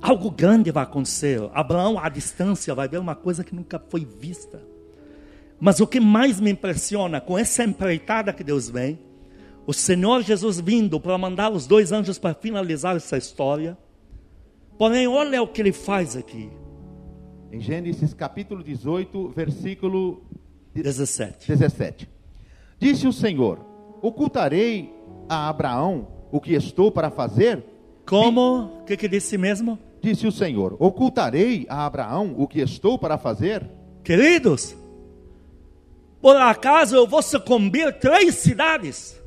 [0.01, 1.41] Algo grande vai acontecer.
[1.55, 4.63] Abraão, à distância, vai ver uma coisa que nunca foi vista.
[5.59, 8.99] Mas o que mais me impressiona com essa empreitada que Deus vem,
[9.67, 13.79] o Senhor Jesus vindo para mandar os dois anjos para finalizar essa história.
[14.77, 16.51] Porém, olha o que ele faz aqui.
[17.55, 20.25] Em Gênesis capítulo 18, versículo
[20.75, 21.47] 17.
[21.47, 22.09] 17.
[22.81, 23.65] Disse o Senhor:
[24.03, 24.93] Ocultarei
[25.29, 27.65] a Abraão o que estou para fazer?
[28.05, 28.81] Como?
[28.81, 29.79] O que, que disse mesmo?
[30.03, 33.65] Disse o Senhor: Ocultarei a Abraão o que estou para fazer?
[34.03, 34.77] Queridos,
[36.21, 39.23] por acaso eu vou sucumbir três cidades?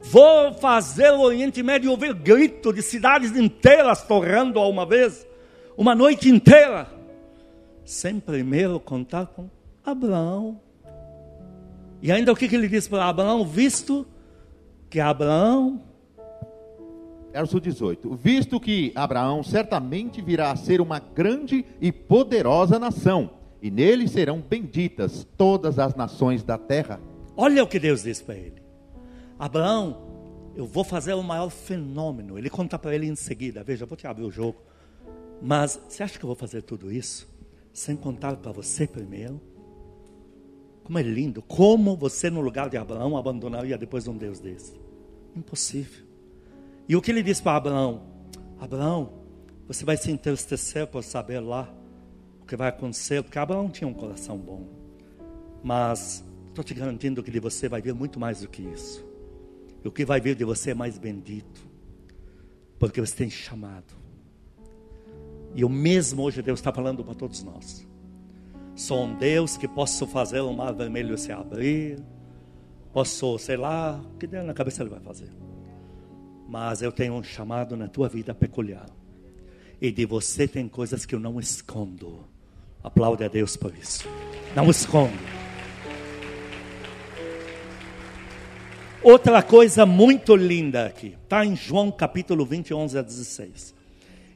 [0.00, 5.26] Vou fazer o Oriente Médio ouvir grito de cidades inteiras torrando a uma vez,
[5.76, 6.99] uma noite inteira
[7.90, 9.50] sem primeiro contar com
[9.84, 10.60] Abraão.
[12.00, 13.44] E ainda o que, que ele diz para Abraão?
[13.44, 14.06] Visto
[14.88, 15.82] que Abraão.
[17.32, 23.70] Verso 18: Visto que Abraão certamente virá a ser uma grande e poderosa nação, e
[23.70, 27.00] nele serão benditas todas as nações da terra.
[27.36, 28.62] Olha o que Deus diz para ele:
[29.38, 30.00] Abraão,
[30.54, 32.38] eu vou fazer o maior fenômeno.
[32.38, 34.58] Ele conta para ele em seguida: Veja, eu vou te abrir o jogo.
[35.42, 37.29] Mas você acha que eu vou fazer tudo isso?
[37.80, 39.40] Sem contar para você primeiro.
[40.84, 44.74] Como é lindo, como você no lugar de Abraão abandonaria depois de um Deus desse?
[45.34, 46.04] Impossível.
[46.86, 48.02] E o que ele diz para Abraão?
[48.58, 49.12] Abraão,
[49.66, 51.72] você vai se entristecer por saber lá
[52.42, 54.68] o que vai acontecer, porque Abraão tinha um coração bom.
[55.62, 59.06] Mas estou te garantindo que de você vai vir muito mais do que isso.
[59.82, 61.66] E o que vai vir de você é mais bendito,
[62.78, 63.94] porque você tem chamado.
[65.54, 67.86] E o mesmo hoje Deus está falando para todos nós.
[68.74, 71.98] Sou um Deus que posso fazer o mar vermelho se abrir,
[72.92, 75.30] posso, sei lá, o que der na cabeça Ele vai fazer.
[76.48, 78.86] Mas eu tenho um chamado na tua vida peculiar.
[79.80, 82.24] E de você tem coisas que eu não escondo.
[82.82, 84.08] Aplaude a Deus por isso.
[84.54, 85.12] Não escondo.
[89.02, 93.79] Outra coisa muito linda aqui, está em João capítulo 20, 11 a 16.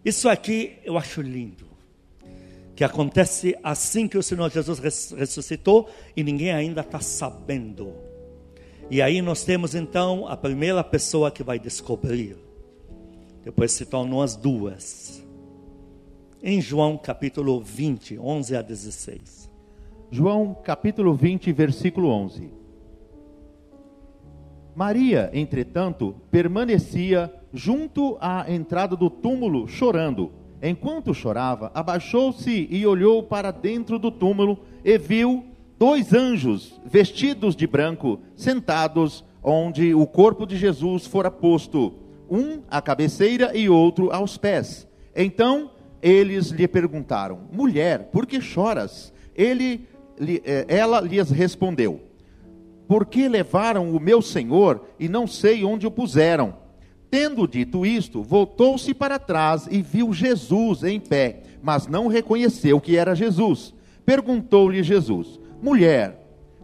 [0.04, 1.64] Isso aqui eu acho lindo.
[2.76, 4.78] Que acontece assim que o Senhor Jesus
[5.12, 7.94] ressuscitou e ninguém ainda está sabendo.
[8.90, 12.36] E aí nós temos então a primeira pessoa que vai descobrir.
[13.42, 15.24] Depois se tornam as duas.
[16.42, 19.50] Em João capítulo 20, 11 a 16.
[20.10, 22.50] João capítulo 20, versículo 11.
[24.74, 30.32] Maria, entretanto, permanecia junto à entrada do túmulo, chorando.
[30.60, 35.44] Enquanto chorava, abaixou-se e olhou para dentro do túmulo e viu
[35.78, 41.94] dois anjos vestidos de branco, sentados onde o corpo de Jesus fora posto,
[42.28, 44.88] um à cabeceira e outro aos pés.
[45.14, 45.70] Então
[46.02, 49.12] eles lhe perguntaram: Mulher, por que choras?
[49.34, 49.86] Ele,
[50.18, 52.00] eh, ela lhes respondeu:
[52.88, 56.63] Por que levaram o meu Senhor e não sei onde o puseram?
[57.14, 62.96] Tendo dito isto, voltou-se para trás e viu Jesus em pé, mas não reconheceu que
[62.96, 63.72] era Jesus.
[64.04, 66.18] Perguntou-lhe Jesus: Mulher,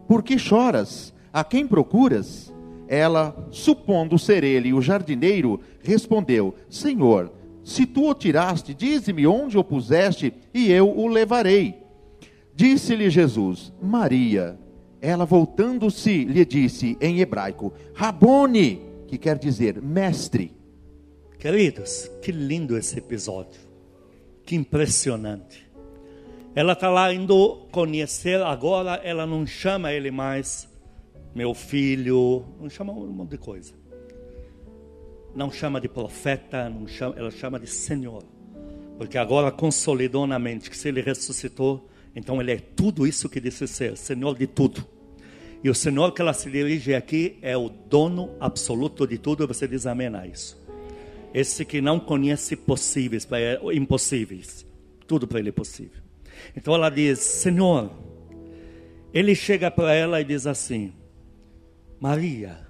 [0.09, 1.15] por que choras?
[1.33, 2.53] A quem procuras?
[2.89, 7.31] Ela, supondo ser ele o jardineiro, respondeu: Senhor,
[7.63, 11.77] se tu o tiraste, dize-me onde o puseste, e eu o levarei.
[12.57, 14.59] Disse-lhe Jesus: Maria.
[15.01, 20.55] Ela, voltando-se, lhe disse em hebraico: Rabone que quer dizer mestre.
[21.37, 23.61] Queridos, que lindo esse episódio,
[24.45, 25.69] que impressionante.
[26.55, 30.69] Ela está lá indo conhecer, agora ela não chama ele mais
[31.35, 33.75] meu filho, não chama um monte de coisa.
[35.35, 38.23] Não chama de profeta, não chama, ela chama de Senhor.
[38.97, 43.41] Porque agora consolidou na mente que se ele ressuscitou, então ele é tudo isso que
[43.41, 44.87] disse ser, Senhor de tudo.
[45.63, 49.69] E o Senhor que ela se dirige aqui é o dono absoluto de tudo, você
[49.69, 50.59] diz amém a isso.
[51.35, 53.29] Esse que não conhece possíveis,
[53.73, 54.67] impossíveis.
[55.07, 56.03] Tudo para ele é possível.
[56.57, 57.91] Então ela diz: Senhor,
[59.13, 60.93] Ele chega para ela e diz assim:
[62.01, 62.67] Maria,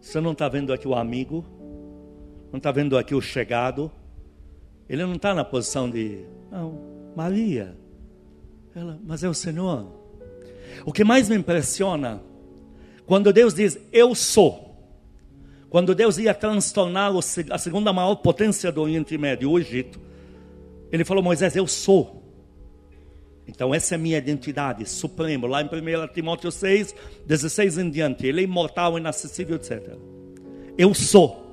[0.00, 1.44] você não está vendo aqui o amigo?
[2.50, 3.90] Não está vendo aqui o chegado?
[4.88, 7.76] Ele não está na posição de, não, Maria.
[8.74, 10.03] Ela, mas é o Senhor.
[10.84, 12.22] O que mais me impressiona,
[13.06, 14.64] quando Deus diz, eu sou.
[15.68, 17.12] Quando Deus ia transtornar
[17.50, 20.00] a segunda maior potência do Oriente Médio, o Egito,
[20.92, 22.22] Ele falou, Moisés, eu sou.
[23.46, 25.46] Então, essa é a minha identidade, supremo.
[25.46, 25.68] Lá em 1
[26.14, 26.94] Timóteo 6,
[27.26, 28.26] 16 em diante.
[28.26, 29.96] Ele é imortal, inacessível, etc.
[30.78, 31.44] Eu sou.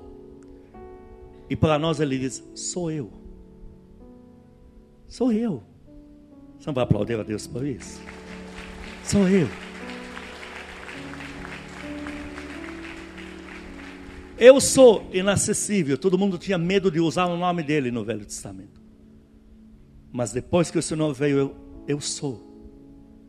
[1.50, 3.12] E para nós ele diz: sou eu.
[5.08, 5.62] Sou eu.
[6.58, 8.00] Você não vai aplaudir a Deus por isso?
[9.04, 9.48] Sou eu.
[14.38, 15.98] Eu sou inacessível.
[15.98, 18.82] Todo mundo tinha medo de usar o nome dele no Velho Testamento.
[20.12, 21.56] Mas depois que o Senhor veio, eu,
[21.88, 22.42] eu sou.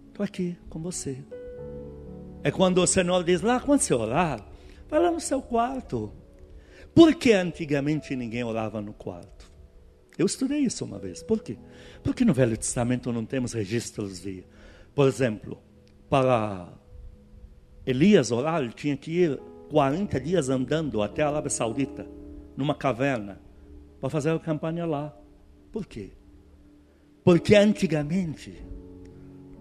[0.09, 1.19] Estou aqui com você.
[2.43, 4.45] É quando o Senhor diz lá, quando você orar,
[4.89, 6.13] vai lá no seu quarto.
[6.95, 9.51] Por que antigamente ninguém orava no quarto?
[10.19, 11.23] Eu estudei isso uma vez.
[11.23, 11.57] Por quê?
[12.03, 14.45] Porque no Velho Testamento não temos registros de,
[14.95, 15.59] por exemplo,
[16.09, 16.69] para
[17.87, 22.07] Elias orar, ele tinha que ir 40 dias andando até a Arábia Saudita,
[22.57, 23.41] numa caverna,
[24.01, 25.17] para fazer a campanha lá.
[25.71, 26.11] Por quê?
[27.25, 28.53] Porque antigamente,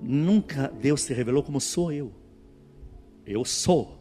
[0.02, 2.12] nunca Deus se revelou como sou eu.
[3.26, 4.00] Eu sou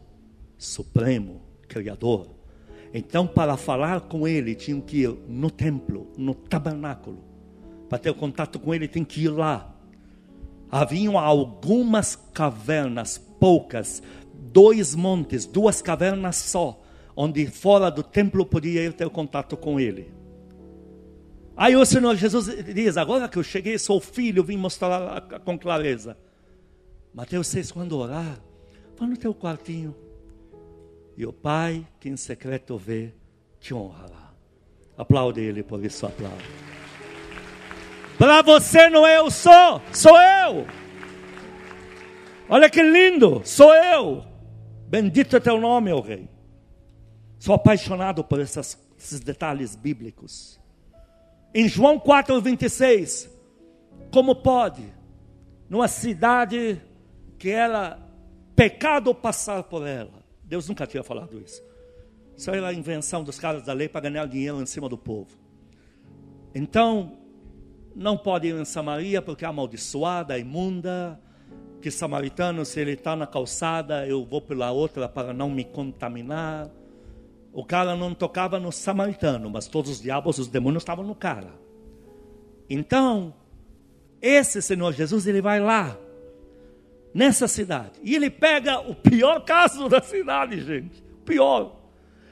[0.57, 2.35] Supremo, Criador.
[2.93, 7.23] Então, para falar com Ele, tinham que ir no templo, no tabernáculo.
[7.87, 9.70] Para ter contato com Ele, tem que ir lá.
[10.71, 14.01] Haviam algumas cavernas, poucas,
[14.33, 16.81] dois montes, duas cavernas só,
[17.15, 20.11] onde fora do templo podia ir ter contato com Ele.
[21.57, 26.17] Aí o Senhor Jesus diz: Agora que eu cheguei, sou filho, vim mostrar com clareza.
[27.13, 28.41] Mateus 6, quando orar,
[28.97, 29.93] vá no teu quartinho.
[31.17, 33.11] E o Pai, que em secreto vê,
[33.59, 34.31] te honrará.
[34.97, 36.70] Aplaude Ele por isso, aplaude.
[38.21, 40.67] Para você não é eu sou, sou eu.
[42.47, 44.23] Olha que lindo, sou eu.
[44.87, 46.29] Bendito é teu nome, ó Rei.
[47.39, 50.61] Sou apaixonado por essas, esses detalhes bíblicos.
[51.51, 53.27] Em João 4,26,
[54.13, 54.83] como pode,
[55.67, 56.79] numa cidade
[57.39, 57.97] que era
[58.55, 60.23] pecado passar por ela?
[60.43, 61.59] Deus nunca tinha falado isso.
[62.37, 65.35] Isso era a invenção dos caras da lei para ganhar dinheiro em cima do povo.
[66.53, 67.17] Então,
[67.95, 71.19] não pode ir em Samaria porque é amaldiçoada, imunda.
[71.81, 76.69] Que samaritano, se ele está na calçada, eu vou pela outra para não me contaminar.
[77.51, 81.51] O cara não tocava no samaritano, mas todos os diabos, os demônios estavam no cara.
[82.69, 83.33] Então,
[84.21, 85.97] esse Senhor Jesus, ele vai lá,
[87.13, 91.03] nessa cidade, e ele pega o pior caso da cidade, gente.
[91.25, 91.75] Pior.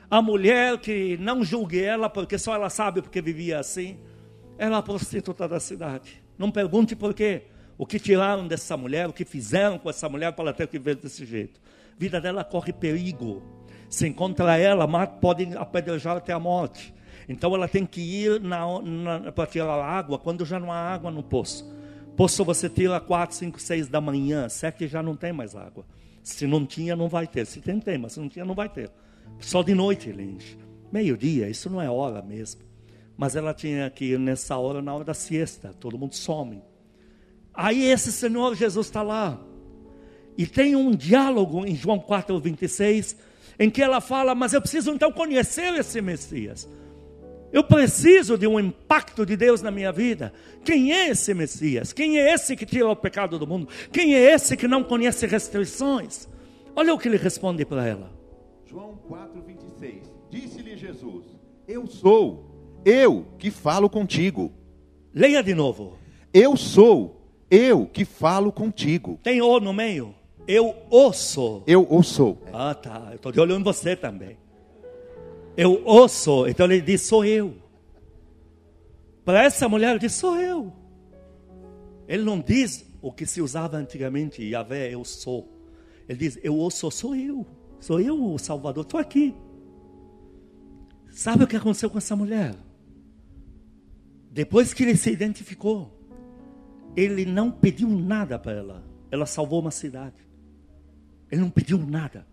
[0.10, 3.98] A mulher que não julgue ela, porque só ela sabe porque vivia assim,
[4.60, 6.22] ela é a prostituta da cidade.
[6.38, 7.43] Não pergunte por quê.
[7.78, 10.78] O que tiraram dessa mulher, o que fizeram com essa mulher para ela ter que
[10.78, 11.60] ver desse jeito.
[11.95, 13.41] A vida dela corre perigo
[13.89, 16.93] se encontra ela, podem apedrejar até a morte.
[17.28, 18.41] Então ela tem que ir
[19.34, 21.67] para tirar água quando já não há água no poço.
[22.15, 25.86] Poço você tira 4, 5, 6 da manhã, sete já não tem mais água.
[26.22, 27.45] Se não tinha, não vai ter.
[27.45, 28.91] Se tem, tem, mas se não tinha, não vai ter.
[29.39, 30.58] Só de noite enche.
[30.91, 32.62] Meio-dia, isso não é hora mesmo.
[33.19, 35.75] Mas ela tinha que ir nessa hora, na hora da siesta.
[35.77, 36.63] Todo mundo some.
[37.53, 39.38] Aí esse Senhor Jesus está lá.
[40.38, 43.17] E tem um diálogo em João 4, 26
[43.60, 46.65] em que ela fala: Mas eu preciso então conhecer esse Messias.
[47.51, 50.32] Eu preciso de um impacto de Deus na minha vida.
[50.63, 51.91] Quem é esse Messias?
[51.91, 53.67] Quem é esse que tira o pecado do mundo?
[53.91, 56.25] Quem é esse que não conhece restrições?
[56.73, 58.10] Olha o que ele responde para ela.
[58.65, 60.10] João 4:26.
[60.29, 61.25] Disse-lhe Jesus:
[61.67, 62.49] Eu sou,
[62.86, 64.52] eu que falo contigo.
[65.13, 65.98] Leia de novo.
[66.34, 69.20] Eu sou, eu que falo contigo.
[69.24, 70.13] Tem o no meio?
[70.48, 71.64] Eu o sou.
[71.68, 72.41] Eu o sou.
[72.51, 73.08] Ah, tá.
[73.12, 74.38] Eu estou de olho em você também.
[75.56, 76.47] Eu o sou.
[76.47, 77.53] Então ele diz: sou eu.
[79.24, 80.74] Para essa mulher, ele diz: sou eu.
[82.08, 85.47] Ele não diz o que se usava antigamente, Yahvé, eu sou.
[86.08, 87.45] Ele diz: eu o sou, sou eu.
[87.80, 89.36] Sou eu o Salvador, estou aqui.
[91.10, 92.56] Sabe o que aconteceu com essa mulher?
[94.32, 95.91] Depois que ele se identificou,
[96.95, 98.84] ele não pediu nada para ela.
[99.11, 100.27] Ela salvou uma cidade.
[101.32, 102.25] Ele não pediu nada.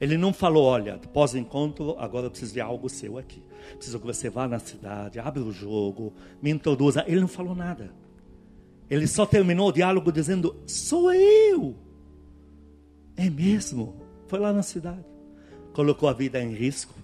[0.00, 3.42] Ele não falou, olha, pós-encontro, agora eu preciso de algo seu aqui.
[3.76, 7.04] Preciso que você vá na cidade, abra o jogo, me introduza.
[7.06, 7.92] Ele não falou nada.
[8.88, 11.76] Ele só terminou o diálogo dizendo: Sou eu.
[13.16, 13.94] É mesmo.
[14.26, 15.04] Foi lá na cidade.
[15.74, 16.94] Colocou a vida em risco.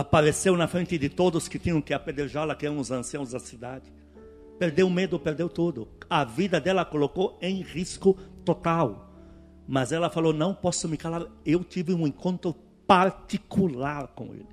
[0.00, 3.92] Apareceu na frente de todos que tinham que apedrejá-la, que eram os anciãos da cidade.
[4.58, 5.88] Perdeu o medo, perdeu tudo.
[6.08, 9.12] A vida dela colocou em risco total.
[9.68, 11.26] Mas ela falou: Não posso me calar.
[11.44, 12.54] Eu tive um encontro
[12.86, 14.48] particular com ele.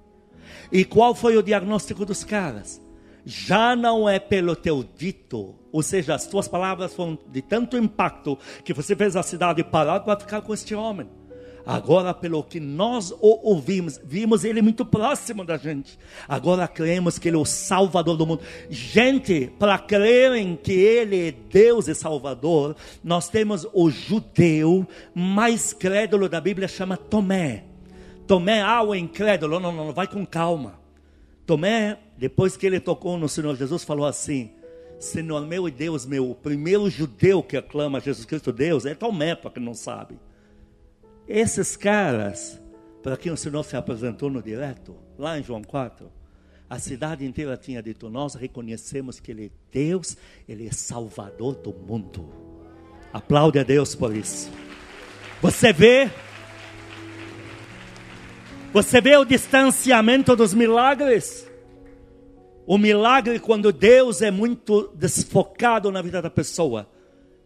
[0.70, 2.82] E qual foi o diagnóstico dos caras?
[3.26, 8.38] Já não é pelo teu dito, ou seja, as tuas palavras foram de tanto impacto
[8.66, 11.08] que você fez a cidade parar para ficar com este homem.
[11.70, 16.00] Agora, pelo que nós o ouvimos, vimos ele muito próximo da gente.
[16.26, 18.42] Agora cremos que ele é o Salvador do mundo.
[18.70, 26.30] Gente, para crerem que ele é Deus e Salvador, nós temos o judeu mais crédulo
[26.30, 27.66] da Bíblia, chama Tomé.
[28.26, 30.80] Tomé, ah, o incrédulo, não, não, não, vai com calma.
[31.46, 34.52] Tomé, depois que ele tocou no Senhor Jesus, falou assim:
[35.02, 39.36] Senhor meu e Deus meu, o primeiro judeu que aclama Jesus Cristo Deus é Tomé,
[39.36, 40.18] para quem não sabe.
[41.28, 42.60] Esses caras,
[43.04, 46.10] para quem o Senhor se apresentou no direto, lá em João 4,
[46.70, 50.18] a cidade inteira tinha dito: Nós reconhecemos que Ele é Deus,
[50.48, 52.30] Ele é Salvador do mundo.
[53.12, 54.50] Aplaude a Deus por isso.
[55.42, 56.10] Você vê?
[58.74, 61.50] Você vê o distanciamento dos milagres?
[62.66, 66.90] O milagre, quando Deus é muito desfocado na vida da pessoa,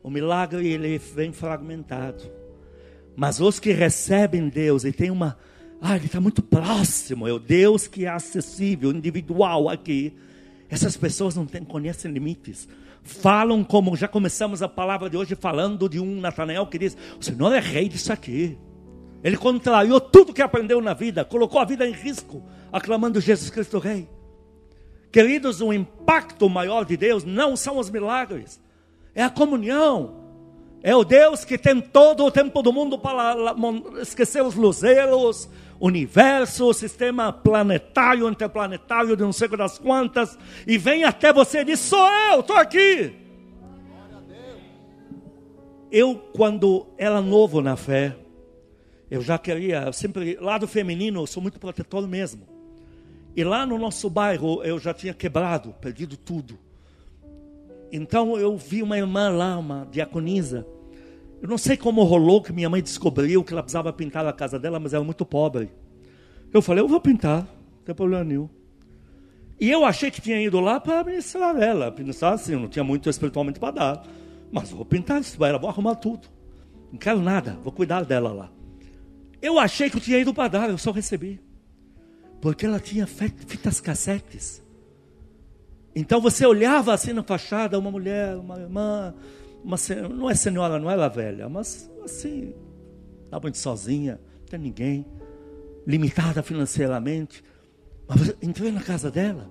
[0.02, 2.41] o milagre ele vem fragmentado.
[3.16, 5.38] Mas os que recebem Deus e tem uma,
[5.82, 10.14] ah, ele está muito próximo, é o Deus que é acessível, individual aqui.
[10.70, 12.68] Essas pessoas não tem, conhecem limites.
[13.04, 17.24] Falam como já começamos a palavra de hoje falando de um Natanael que diz: O
[17.24, 18.58] Senhor é rei disso aqui.
[19.24, 23.78] Ele contraiu tudo que aprendeu na vida, colocou a vida em risco, aclamando Jesus Cristo
[23.78, 24.08] Rei.
[25.12, 28.60] Queridos, o impacto maior de Deus não são os milagres,
[29.14, 30.21] é a comunhão,
[30.84, 33.36] é o Deus que tem todo o tempo do mundo para
[34.02, 35.48] esquecer os luzeiros,
[35.80, 41.80] universo, sistema planetário, interplanetário, de não sei das quantas, e vem até você e diz:
[41.80, 43.14] Sou eu, estou aqui.
[45.92, 48.16] Eu, quando era novo na fé,
[49.10, 52.48] eu já queria, eu sempre, lado feminino, eu sou muito protetor mesmo.
[53.36, 56.58] E lá no nosso bairro eu já tinha quebrado, perdido tudo.
[57.92, 60.66] Então eu vi uma irmã lá, uma diaconisa.
[61.42, 64.60] Eu não sei como rolou que minha mãe descobriu que ela precisava pintar a casa
[64.60, 65.72] dela, mas era muito pobre.
[66.54, 68.50] Eu falei, eu vou pintar, não tem problema nenhum.
[69.60, 71.92] E eu achei que tinha ido lá para ministrar ela.
[71.92, 74.08] Ministrar assim, não tinha muito espiritualmente para dar.
[74.52, 76.28] Mas vou pintar isso, vai, vou arrumar tudo.
[76.92, 78.52] Não quero nada, vou cuidar dela lá.
[79.42, 81.40] Eu achei que eu tinha ido para dar, eu só recebi.
[82.42, 84.64] Porque ela tinha fitas cassetes.
[85.96, 89.14] Então você olhava assim na fachada, uma mulher, uma irmã,
[89.64, 89.76] uma,
[90.10, 92.54] não é senhora, não era velha, mas assim,
[93.26, 95.06] estava muito sozinha, não tem ninguém,
[95.86, 97.44] limitada financeiramente.
[98.08, 99.50] Mas entrei na casa dela.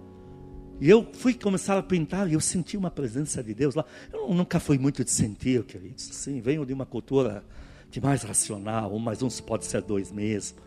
[0.80, 3.84] E eu fui começar a pintar e eu senti uma presença de Deus lá.
[4.12, 6.08] Eu nunca fui muito de sentir, queridos.
[6.10, 7.44] Assim, venho de uma cultura
[7.90, 10.58] de mais racional, um mais um pode ser dois mesmo.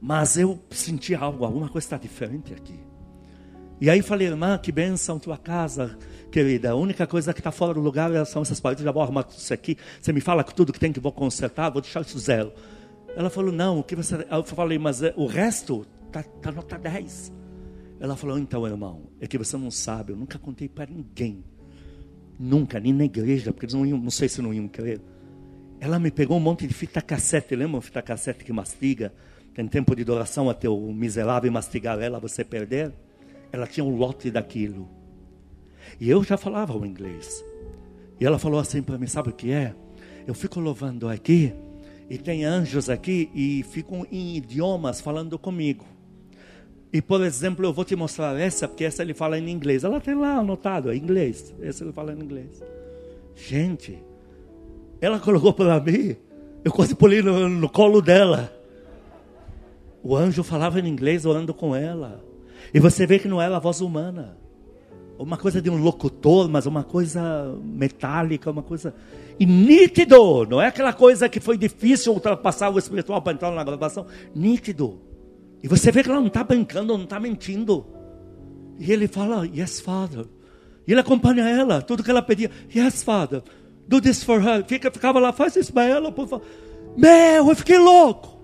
[0.00, 2.78] Mas eu senti algo, alguma coisa está diferente aqui.
[3.80, 5.98] E aí falei, irmã, que benção tua casa,
[6.30, 6.70] querida.
[6.70, 8.84] A única coisa que está fora do lugar são essas paredes.
[8.84, 9.76] Já vou arrumar isso aqui.
[10.00, 12.52] Você me fala tudo que tem que vou consertar, vou deixar isso zero.
[13.14, 14.26] Ela falou, não, o que você.
[14.30, 17.32] Eu falei, mas eh, o resto está tá nota 10.
[18.00, 21.44] Ela falou, então, irmão, é que você não sabe, eu nunca contei para ninguém.
[22.38, 25.00] Nunca, nem na igreja, porque eles não iam, não sei se não iam crer.
[25.80, 29.12] Ela me pegou um monte de fita cassete, lembra fita cassete que mastiga?
[29.54, 32.92] Tem tempo de adoração até o miserável mastigar ela, você perder?
[33.56, 34.86] Ela tinha um lote daquilo.
[35.98, 37.42] E eu já falava o inglês.
[38.20, 39.74] E ela falou assim para mim: sabe o que é?
[40.26, 41.54] Eu fico louvando aqui,
[42.10, 45.86] e tem anjos aqui, e ficam em idiomas falando comigo.
[46.92, 49.84] E, por exemplo, eu vou te mostrar essa, porque essa ele fala em inglês.
[49.84, 51.54] Ela tem lá anotado, é inglês.
[51.62, 52.62] Essa ele fala em inglês.
[53.34, 53.98] Gente,
[55.00, 56.14] ela colocou para mim,
[56.62, 58.52] eu quase pulei no, no colo dela.
[60.02, 62.22] O anjo falava em inglês orando com ela.
[62.72, 64.36] E você vê que não era a voz humana.
[65.18, 68.94] Uma coisa de um locutor, mas uma coisa metálica, uma coisa.
[69.40, 70.44] E nítido!
[70.46, 74.06] Não é aquela coisa que foi difícil ultrapassar o espiritual para entrar na gravação.
[74.34, 75.00] Nítido.
[75.62, 77.86] E você vê que ela não está brincando, não está mentindo.
[78.78, 80.26] E ele fala, Yes, Father.
[80.86, 82.50] E ele acompanha ela, tudo que ela pedia.
[82.74, 83.42] Yes, Father.
[83.88, 84.64] Do this for her.
[84.66, 86.46] Fica, ficava lá, faz isso para ela, por favor.
[86.96, 88.35] Meu, eu fiquei louco.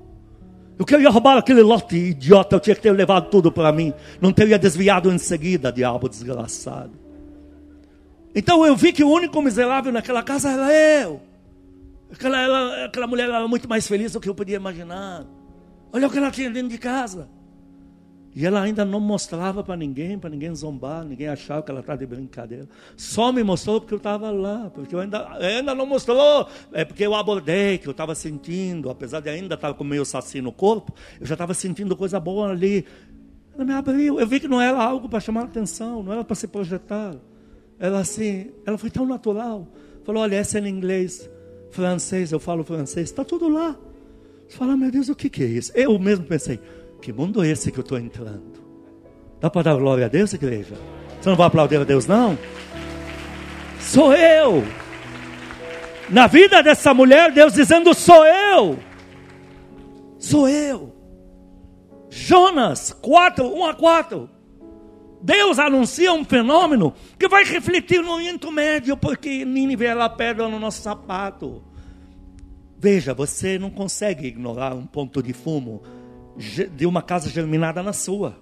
[0.83, 3.95] Eu queria roubar aquele lote idiota, eu tinha que ter levado tudo para mim.
[4.21, 6.91] Não teria desviado em seguida, diabo desgraçado.
[8.35, 10.73] Então eu vi que o único miserável naquela casa era
[11.05, 11.21] eu.
[12.13, 15.25] Aquela, ela, aquela mulher era muito mais feliz do que eu podia imaginar.
[15.93, 17.29] Olha o que ela tinha dentro de casa.
[18.35, 21.99] E ela ainda não mostrava para ninguém, para ninguém zombar, ninguém achava que ela estava
[21.99, 22.67] de brincadeira.
[22.97, 27.05] Só me mostrou porque eu estava lá, porque eu ainda, ainda não mostrou, é porque
[27.05, 30.95] eu abordei, que eu estava sentindo, apesar de ainda estar com meio saci no corpo,
[31.21, 32.87] eu já estava sentindo coisa boa ali.
[33.55, 36.35] Ela me abriu, eu vi que não era algo para chamar atenção, não era para
[36.35, 37.15] se projetar.
[37.79, 39.69] Ela assim, ela foi tão natural.
[40.05, 41.29] Falou, olha, essa é em inglês,
[41.71, 43.79] francês, eu falo francês, está tudo lá.
[44.49, 45.71] Você fala, meu Deus, o que, que é isso?
[45.75, 46.59] Eu mesmo pensei,
[47.03, 48.63] que mundo é esse que eu estou entrando?
[49.41, 50.77] Dá para dar glória a Deus, igreja?
[51.21, 52.39] Você não vai aplaudir a Deus, não?
[53.81, 54.63] Sou eu.
[56.09, 58.79] Na vida dessa mulher, Deus dizendo: sou eu.
[60.17, 60.95] Sou eu.
[62.09, 64.31] Jonas 4, 1 a 4.
[65.21, 70.49] Deus anuncia um fenômeno que vai refletir no Oriente Médio, porque Nínive era a pedra
[70.49, 71.63] no nosso sapato.
[72.79, 75.83] Veja, você não consegue ignorar um ponto de fumo
[76.75, 78.39] de uma casa germinada na sua.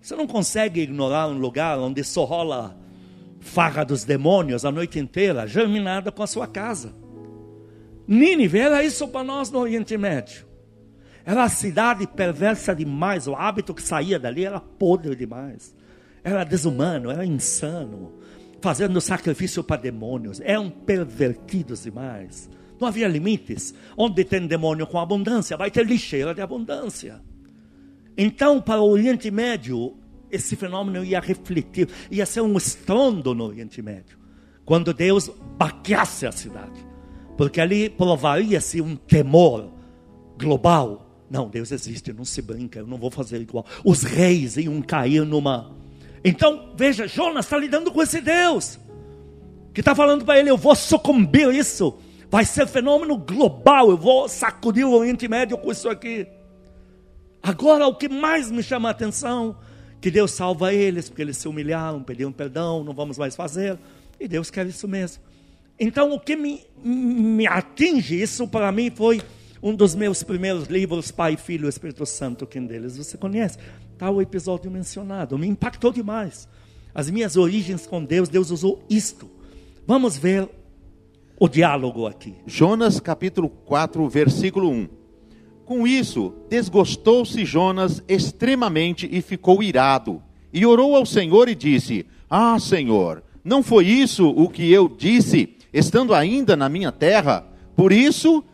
[0.00, 2.76] Você não consegue ignorar um lugar onde só rola
[3.38, 6.94] farra dos demônios a noite inteira, germinada com a sua casa.
[8.06, 10.46] Nínive era isso para nós no Oriente Médio.
[11.24, 15.74] Era a cidade perversa demais, o hábito que saía dali era podre demais.
[16.24, 18.14] Era desumano, era insano,
[18.60, 22.50] fazendo sacrifício para demônios, eram pervertidos demais.
[22.80, 23.74] Não havia limites.
[23.96, 27.20] Onde tem demônio com abundância, vai ter lixeira de abundância.
[28.16, 29.96] Então, para o Oriente Médio,
[30.30, 34.18] esse fenômeno ia refletir, ia ser um estrondo no Oriente Médio,
[34.64, 36.86] quando Deus baqueasse a cidade,
[37.36, 39.70] porque ali provaria-se um temor
[40.38, 41.06] global.
[41.30, 43.64] Não, Deus existe, não se brinca, eu não vou fazer igual.
[43.84, 45.72] Os reis iam cair numa.
[46.24, 48.78] Então, veja, Jonas está lidando com esse Deus,
[49.72, 51.96] que está falando para ele: eu vou sucumbir isso
[52.30, 53.90] vai ser fenômeno global.
[53.90, 56.26] Eu vou sacudir o Oriente Médio com isso aqui.
[57.42, 59.56] Agora, o que mais me chama a atenção,
[60.00, 63.78] que Deus salva eles, porque eles se humilharam, pediram perdão, não vamos mais fazer.
[64.18, 65.22] E Deus quer isso mesmo.
[65.78, 69.20] Então, o que me, me atinge, isso para mim foi
[69.62, 73.58] um dos meus primeiros livros, Pai, Filho e Espírito Santo, quem deles você conhece?
[73.92, 76.46] Está o episódio mencionado, me impactou demais.
[76.94, 79.30] As minhas origens com Deus, Deus usou isto.
[79.86, 80.48] Vamos ver
[81.40, 82.34] o diálogo aqui.
[82.46, 84.88] Jonas capítulo 4, versículo 1.
[85.64, 90.22] Com isso, desgostou-se Jonas extremamente e ficou irado.
[90.52, 95.56] E orou ao Senhor e disse: Ah, Senhor, não foi isso o que eu disse,
[95.72, 97.46] estando ainda na minha terra?
[97.74, 98.44] Por isso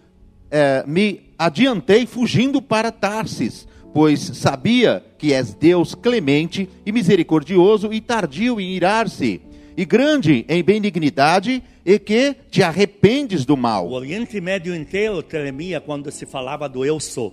[0.49, 8.01] eh, me adiantei fugindo para Tarsis, pois sabia que és Deus clemente e misericordioso e
[8.01, 9.41] tardio em irar-se,
[9.76, 13.87] e grande em benignidade e que te arrependes do mal.
[13.87, 17.32] O Oriente Médio inteiro tremia quando se falava do eu sou.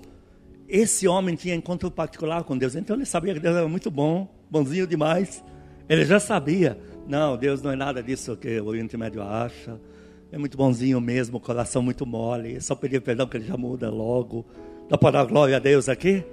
[0.70, 4.32] Esse homem tinha encontro particular com Deus, então ele sabia que Deus era muito bom,
[4.52, 5.44] bonzinho demais.
[5.90, 6.78] Ele já sabia,
[7.08, 9.82] não, Deus não é nada disso que o Oriente Médio acha.
[10.32, 12.56] É muito bonzinho mesmo, coração muito mole.
[12.56, 14.46] É só pedir perdão que ele já muda logo.
[14.88, 16.24] Dá para dar glória a Deus aqui?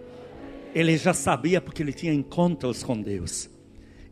[0.75, 3.49] Ele já sabia porque ele tinha encontros com Deus.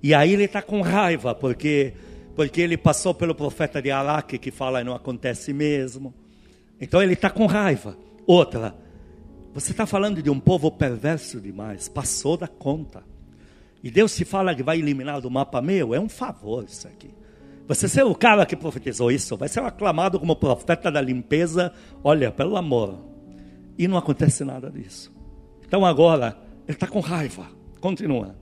[0.02, 1.92] E aí ele está com raiva, porque
[2.39, 6.14] porque ele passou pelo profeta de Araque que fala não acontece mesmo.
[6.80, 7.99] Então ele está com raiva.
[8.28, 8.76] Outra,
[9.53, 13.03] você está falando de um povo perverso demais, passou da conta.
[13.82, 17.11] E Deus se fala que vai eliminar do mapa meu, é um favor isso aqui.
[17.66, 21.72] Você ser o cara que profetizou isso, vai ser aclamado como profeta da limpeza,
[22.05, 23.01] olha, pelo amor.
[23.76, 25.12] E não acontece nada disso.
[25.66, 27.49] Então agora, ele está com raiva.
[27.80, 28.36] Continua.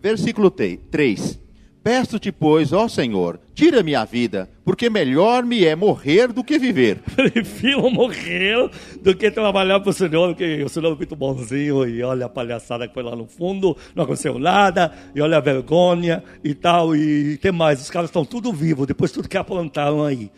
[0.00, 1.45] Versículo 3.
[1.86, 6.98] Peço-te, pois, ó Senhor, tira-me a vida, porque melhor me é morrer do que viver.
[7.14, 8.68] Prefiro morrer
[9.00, 12.28] do que trabalhar para o Senhor, porque o Senhor é muito bonzinho, e olha a
[12.28, 16.96] palhaçada que foi lá no fundo, não aconteceu nada, e olha a vergonha e tal,
[16.96, 20.28] e tem mais, os caras estão tudo vivos, depois tudo que aprontaram aí.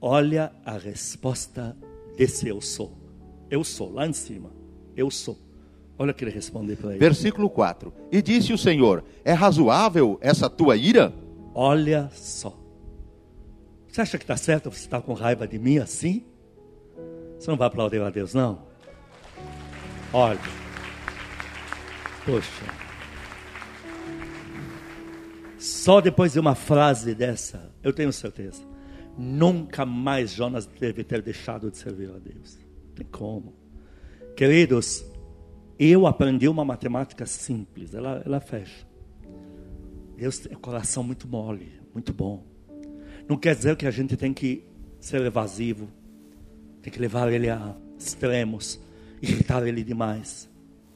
[0.00, 1.76] Olha a resposta
[2.16, 2.96] desse eu sou.
[3.50, 4.52] Eu sou, lá em cima.
[4.96, 5.36] Eu sou.
[5.98, 6.98] Olha o que ele responde para ele.
[6.98, 7.92] Versículo 4.
[8.10, 11.12] E disse o Senhor: É razoável essa tua ira?
[11.54, 12.58] Olha só.
[13.88, 16.24] Você acha que está certo você estar tá com raiva de mim assim?
[17.38, 18.62] Você não vai aplaudir a Deus, não?
[20.12, 20.40] Olha.
[22.24, 22.64] Poxa.
[25.58, 28.62] Só depois de uma frase dessa, eu tenho certeza.
[29.16, 32.58] Nunca mais Jonas deve ter deixado de servir a Deus.
[32.94, 33.54] Tem como.
[34.36, 35.04] Queridos,
[35.78, 38.86] eu aprendi uma matemática simples, ela, ela fecha.
[40.16, 42.44] Deus tem um coração muito mole, muito bom.
[43.28, 44.64] Não quer dizer que a gente tem que
[45.00, 45.88] ser evasivo,
[46.80, 48.80] tem que levar ele a extremos,
[49.20, 50.48] irritar ele demais,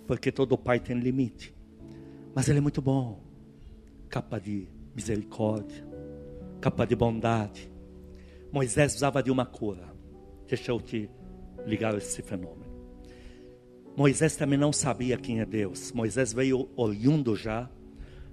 [0.07, 1.55] porque todo pai tem limite.
[2.35, 3.21] Mas ele é muito bom,
[4.09, 5.87] capa de misericórdia,
[6.61, 7.71] capa de bondade.
[8.53, 9.93] Moisés usava de uma cura.
[10.47, 11.11] Deixa eu te
[11.67, 12.58] ligar esse fenômeno.
[13.99, 15.91] Moisés também não sabia quem é Deus.
[15.91, 17.69] Moisés veio olhando já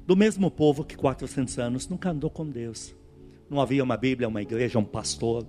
[0.05, 2.95] do mesmo povo que 400 anos nunca andou com Deus.
[3.49, 5.43] Não havia uma Bíblia, uma igreja, um pastor.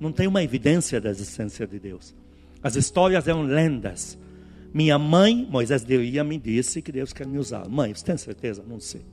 [0.00, 2.16] Não tem uma evidência da existência de Deus.
[2.62, 4.18] As histórias eram lendas.
[4.72, 7.68] Minha mãe, Moisés diria, me disse que Deus quer me usar.
[7.68, 8.64] Mãe, você tem certeza?
[8.66, 9.04] Não sei.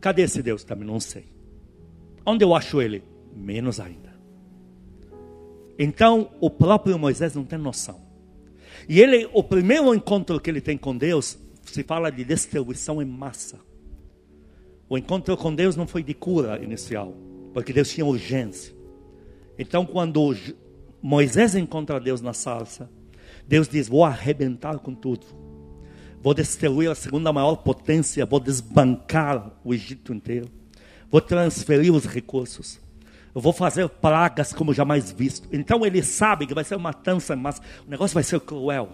[0.00, 0.88] Cadê esse Deus também?
[0.88, 1.26] Não sei.
[2.26, 3.04] Onde eu acho ele?
[3.32, 4.12] Menos ainda.
[5.78, 8.07] Então, o próprio Moisés não tem noção.
[8.88, 13.04] E ele, o primeiro encontro que ele tem com Deus, se fala de destruição em
[13.04, 13.58] massa.
[14.88, 17.14] O encontro com Deus não foi de cura inicial,
[17.52, 18.74] porque Deus tinha urgência.
[19.58, 20.34] Então, quando
[21.02, 22.90] Moisés encontra Deus na salsa,
[23.46, 25.26] Deus diz: Vou arrebentar com tudo.
[26.22, 30.48] Vou destruir a segunda maior potência, vou desbancar o Egito inteiro.
[31.10, 32.80] Vou transferir os recursos.
[33.38, 35.48] Eu vou fazer pragas como jamais visto.
[35.52, 38.88] Então ele sabe que vai ser uma matança, mas o negócio vai ser cruel.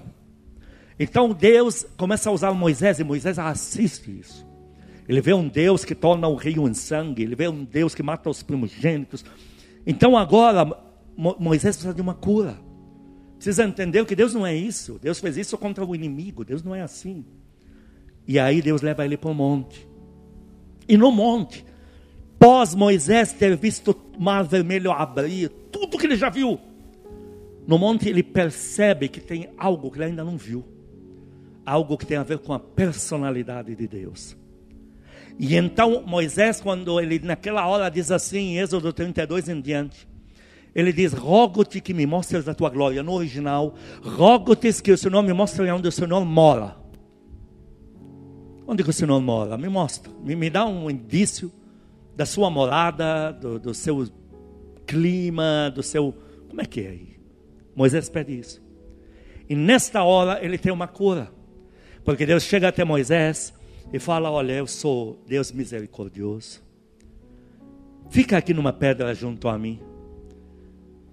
[1.00, 4.46] Então Deus começa a usar Moisés e Moisés assiste isso.
[5.08, 8.02] Ele vê um Deus que torna o rio em sangue, ele vê um Deus que
[8.02, 9.24] mata os primogênitos.
[9.86, 10.78] Então agora
[11.16, 12.58] Moisés precisa de uma cura.
[13.36, 14.98] Precisa entender que Deus não é isso.
[15.00, 16.44] Deus fez isso contra o inimigo.
[16.44, 17.24] Deus não é assim.
[18.28, 19.88] E aí Deus leva ele para o monte.
[20.86, 21.64] E no monte,
[22.44, 26.60] pós Moisés ter visto o mar vermelho abrir, tudo que ele já viu,
[27.66, 30.62] no monte ele percebe que tem algo que ele ainda não viu.
[31.64, 34.36] Algo que tem a ver com a personalidade de Deus.
[35.38, 40.06] E então Moisés, quando ele naquela hora diz assim, em Êxodo 32 em diante,
[40.74, 43.02] ele diz: Rogo-te que me mostres a tua glória.
[43.02, 46.76] No original, rogo-te que o Senhor me mostre onde o Senhor mora.
[48.66, 49.56] Onde que o Senhor mora?
[49.56, 51.50] Me mostra, me, me dá um indício
[52.16, 54.06] da sua morada, do, do seu
[54.86, 56.14] clima, do seu.
[56.48, 57.16] Como é que é aí?
[57.74, 58.62] Moisés pede isso.
[59.48, 61.30] E nesta hora ele tem uma cura.
[62.04, 63.52] Porque Deus chega até Moisés
[63.92, 66.62] e fala: Olha, eu sou Deus misericordioso.
[68.10, 69.80] Fica aqui numa pedra junto a mim.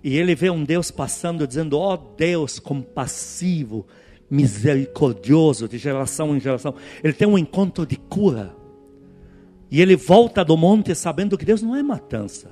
[0.04, 3.88] E ele vê um Deus passando, dizendo: Ó oh, Deus compassivo,
[4.30, 6.76] misericordioso, de geração em geração.
[7.04, 8.56] Ele tem um encontro de cura.
[9.72, 12.51] E ele volta do monte sabendo que Deus não é matança.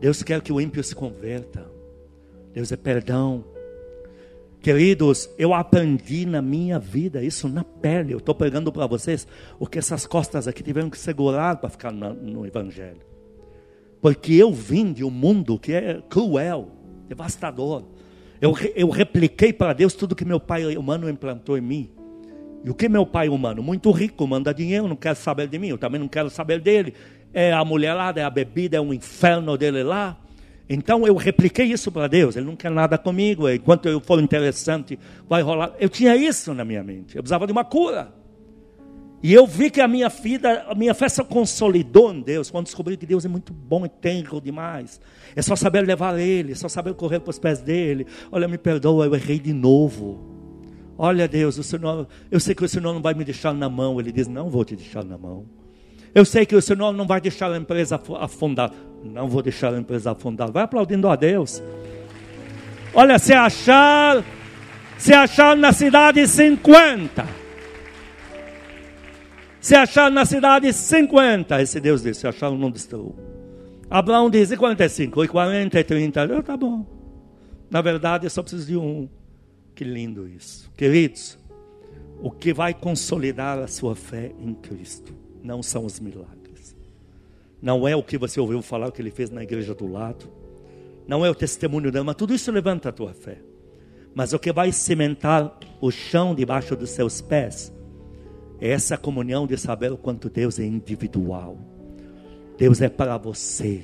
[0.00, 1.70] Deus quer que o ímpio se converta.
[2.54, 3.44] Deus é perdão.
[4.60, 8.14] Queridos, eu aprendi na minha vida isso na pele.
[8.14, 9.28] Eu estou pregando para vocês
[9.58, 13.02] o que essas costas aqui tiveram que segurar para ficar no, no Evangelho.
[14.00, 16.70] Porque eu vim de um mundo que é cruel,
[17.06, 17.84] devastador.
[18.40, 21.90] Eu, eu repliquei para Deus tudo que meu pai humano implantou em mim.
[22.64, 23.62] E o que meu pai humano?
[23.62, 26.94] Muito rico, manda dinheiro, não quer saber de mim, eu também não quero saber dele.
[27.32, 30.16] É a mulherada, é a bebida, é um inferno dele lá.
[30.68, 32.36] Então eu repliquei isso para Deus.
[32.36, 33.48] Ele não quer nada comigo.
[33.48, 34.98] Enquanto eu for interessante,
[35.28, 35.72] vai rolar.
[35.80, 37.16] Eu tinha isso na minha mente.
[37.16, 38.12] Eu precisava de uma cura.
[39.22, 42.66] E eu vi que a minha vida, a minha fé se consolidou em Deus quando
[42.66, 45.00] descobri que Deus é muito bom e tenro demais.
[45.34, 48.06] É só saber levar Ele, é só saber correr para os pés dele.
[48.32, 50.29] Olha, me perdoa, eu errei de novo.
[51.02, 53.98] Olha, Deus, o Senhor, eu sei que o Senhor não vai me deixar na mão.
[53.98, 55.46] Ele diz: Não vou te deixar na mão.
[56.14, 58.70] Eu sei que o Senhor não vai deixar a empresa afundar.
[59.02, 60.52] Não vou deixar a empresa afundar.
[60.52, 61.62] Vai aplaudindo a Deus.
[62.92, 64.22] Olha, se achar,
[64.98, 67.26] se achar na cidade 50.
[69.58, 73.16] Se achar na cidade 50, esse Deus disse, se achar não destruiu.
[73.88, 75.24] Abraão diz, e 45?
[75.24, 76.24] E 40, e 30?
[76.24, 76.84] Eu, tá bom.
[77.70, 79.08] Na verdade, eu só preciso de um.
[79.80, 80.70] Que lindo isso.
[80.76, 81.38] Queridos,
[82.20, 86.76] o que vai consolidar a sua fé em Cristo não são os milagres.
[87.62, 90.30] Não é o que você ouviu falar que ele fez na igreja do lado.
[91.08, 93.38] Não é o testemunho dela, mas tudo isso levanta a tua fé.
[94.14, 97.72] Mas o que vai cimentar o chão debaixo dos seus pés
[98.60, 101.56] é essa comunhão de saber o quanto Deus é individual.
[102.58, 103.82] Deus é para você.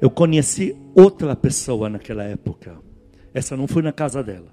[0.00, 2.87] Eu conheci outra pessoa naquela época.
[3.32, 4.52] Essa não foi na casa dela.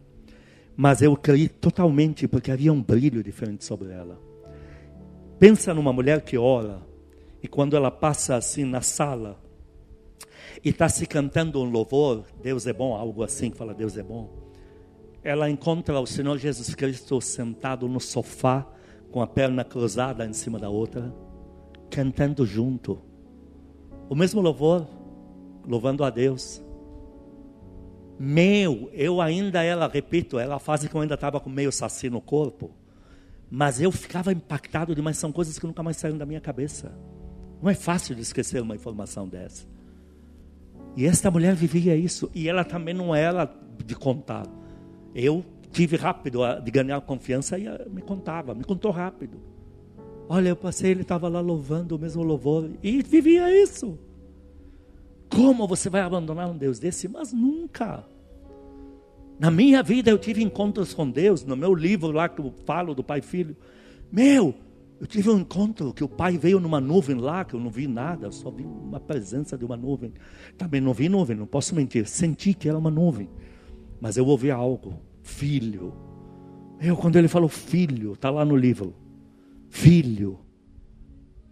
[0.76, 4.20] Mas eu criei totalmente porque havia um brilho diferente sobre ela.
[5.40, 6.82] Pensa numa mulher que ora
[7.42, 9.40] e quando ela passa assim na sala
[10.64, 14.04] e está se cantando um louvor, Deus é bom, algo assim que fala Deus é
[14.04, 14.30] bom.
[15.24, 18.68] Ela encontra o Senhor Jesus Cristo sentado no sofá
[19.12, 21.14] com a perna cruzada em cima da outra
[21.90, 23.02] cantando junto.
[24.10, 24.86] O mesmo louvor,
[25.66, 26.62] louvando a Deus.
[28.18, 32.22] Meu, eu ainda, ela, repito, ela fase que eu ainda estava com meio saci no
[32.22, 32.72] corpo.
[33.50, 36.92] Mas eu ficava impactado demais, são coisas que nunca mais saíram da minha cabeça.
[37.62, 39.66] Não é fácil de esquecer uma informação dessa.
[40.96, 43.52] E esta mulher vivia isso, e ela também não era
[43.86, 44.46] de contar.
[45.14, 49.38] Eu tive rápido de ganhar confiança e me contava, me contou rápido.
[50.30, 54.00] Olha, eu passei, ele estava lá louvando o mesmo louvor e vivia isso.
[55.36, 57.10] Como você vai abandonar um Deus desse?
[57.10, 58.06] Mas nunca.
[59.38, 62.96] Na minha vida eu tive encontros com Deus, no meu livro lá que eu falo
[62.96, 63.58] do Pai e Filho.
[64.10, 64.56] Meu,
[64.98, 67.86] eu tive um encontro que o Pai veio numa nuvem lá, que eu não vi
[67.86, 70.14] nada, só vi uma presença de uma nuvem.
[70.58, 72.08] Também não vi nuvem, não posso mentir.
[72.08, 73.30] Senti que era uma nuvem,
[74.00, 75.02] mas eu ouvi algo.
[75.22, 75.94] Filho.
[76.80, 78.96] Eu, quando ele falou filho, está lá no livro.
[79.70, 80.40] Filho.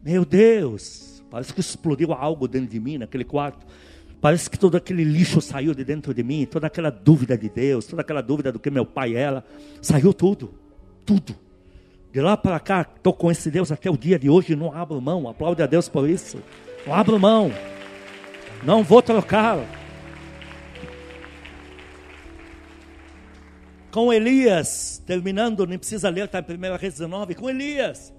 [0.01, 3.65] Meu Deus, parece que explodiu algo dentro de mim, naquele quarto.
[4.21, 7.87] Parece que todo aquele lixo saiu de dentro de mim, toda aquela dúvida de Deus,
[7.87, 9.43] toda aquela dúvida do que meu pai era,
[9.81, 10.53] saiu tudo,
[11.03, 11.35] tudo.
[12.11, 15.01] De lá para cá, estou com esse Deus até o dia de hoje, não abro
[15.01, 16.37] mão, aplaude a Deus por isso.
[16.85, 17.51] Não abro mão,
[18.63, 19.57] não vou trocar.
[23.89, 28.13] Com Elias, terminando, nem precisa ler, está em 1 Reis 19, com Elias.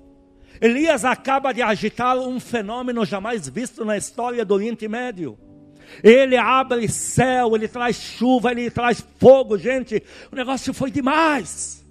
[0.61, 5.39] Elias acaba de agitar um fenômeno jamais visto na história do Oriente Médio.
[6.03, 10.03] Ele abre céu, ele traz chuva, ele traz fogo, gente.
[10.33, 11.85] O negócio foi demais.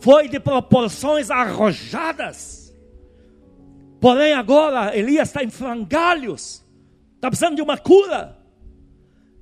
[0.00, 2.74] Foi de proporções arrojadas.
[4.00, 6.64] Porém, agora Elias está em frangalhos.
[7.14, 8.36] Está precisando de uma cura.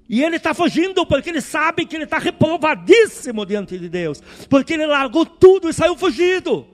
[0.08, 4.20] E ele está fugindo porque ele sabe que ele está reprovadíssimo diante de Deus.
[4.50, 6.66] Porque ele largou tudo e saiu fugido.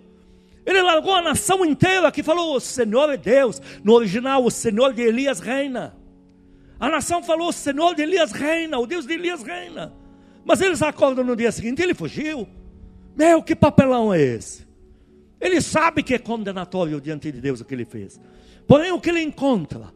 [0.67, 3.63] Ele largou a nação inteira que falou: O Senhor é Deus.
[3.85, 5.97] No original, o Senhor de Elias reina.
[6.81, 9.95] A nação falou: O Senhor de Elias reina, o Deus de Elias reina.
[10.45, 12.49] Mas eles acordam no dia seguinte, ele fugiu.
[13.17, 14.67] Meu, que papelão é esse?
[15.41, 18.21] Ele sabe que é condenatório diante de Deus o que ele fez.
[18.67, 19.93] Porém, o que ele encontra?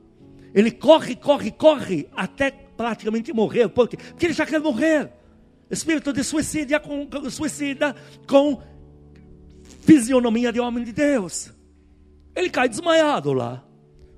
[0.55, 3.69] Ele corre, corre, corre até praticamente morrer.
[3.69, 3.97] Por quê?
[3.97, 5.11] Porque ele já quer morrer.
[5.71, 7.95] Espírito de suicídio com, suicida
[8.27, 8.61] com
[9.91, 11.53] fisionomia de homem de Deus.
[12.35, 13.65] Ele cai desmaiado lá.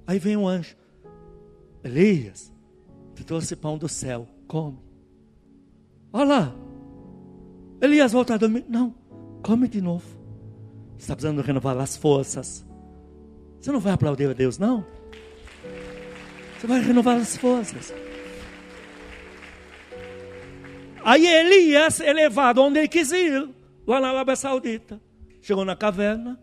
[0.06, 0.76] Aí vem um anjo.
[1.82, 2.52] Elias,
[3.14, 4.78] te trouxe pão do céu, come.
[6.12, 6.54] Olha lá.
[7.80, 8.66] Elias volta a dormir.
[8.68, 8.94] Não,
[9.42, 10.06] come de novo.
[10.90, 12.66] Você está precisando renovar as forças.
[13.58, 14.84] Você não vai aplaudir a Deus, não?
[16.58, 17.94] Você vai renovar as forças.
[21.02, 23.48] Aí Elias é levado onde ele quis ir,
[23.86, 25.00] lá na Arábia Saudita.
[25.42, 26.40] Chegou na caverna.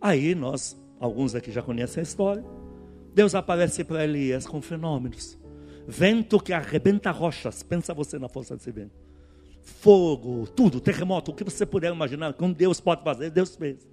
[0.00, 2.44] Aí nós, alguns aqui já conhecem a história.
[3.12, 5.36] Deus aparece para Elias com fenômenos
[5.88, 7.62] vento que arrebenta rochas.
[7.62, 8.92] Pensa você na força desse vento.
[9.62, 13.88] Fogo, tudo, terremoto, o que você puder imaginar, como Deus pode fazer, Deus fez.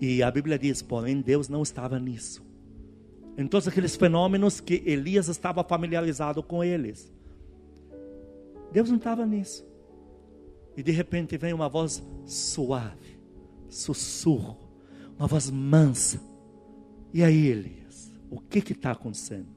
[0.00, 2.44] E a Bíblia diz, porém, Deus não estava nisso.
[3.36, 7.12] Em todos aqueles fenômenos que Elias estava familiarizado com eles.
[8.72, 9.66] Deus não estava nisso.
[10.76, 13.18] E de repente vem uma voz suave,
[13.68, 14.58] sussurro,
[15.18, 16.20] uma voz mansa.
[17.12, 19.48] E aí, Elias, o que está acontecendo?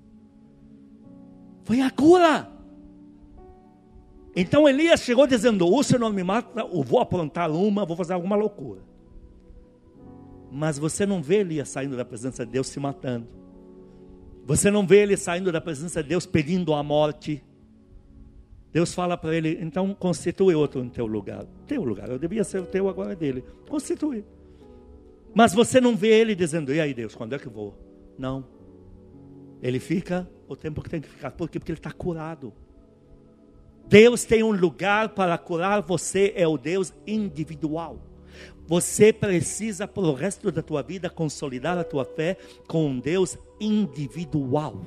[1.63, 2.51] Foi a cura.
[4.35, 8.35] Então Elias chegou dizendo: O Senhor me mata, eu vou aprontar uma, vou fazer alguma
[8.35, 8.81] loucura.
[10.51, 13.27] Mas você não vê Elias saindo da presença de Deus se matando.
[14.45, 17.43] Você não vê ele saindo da presença de Deus pedindo a morte.
[18.75, 21.45] Deus fala para ele: então constitui outro no teu lugar.
[21.65, 23.41] Teu lugar, eu devia ser o teu, agora é dele.
[23.69, 24.25] Constitui.
[25.33, 27.73] Mas você não vê ele dizendo: e aí, Deus, quando é que vou?
[28.17, 28.45] Não.
[29.61, 31.31] Ele fica o tempo que tem que ficar.
[31.31, 31.57] Por quê?
[31.57, 32.51] Porque ele está curado.
[33.87, 38.01] Deus tem um lugar para curar você, é o Deus individual.
[38.67, 42.35] Você precisa, para o resto da tua vida, consolidar a tua fé
[42.67, 44.81] com um Deus individual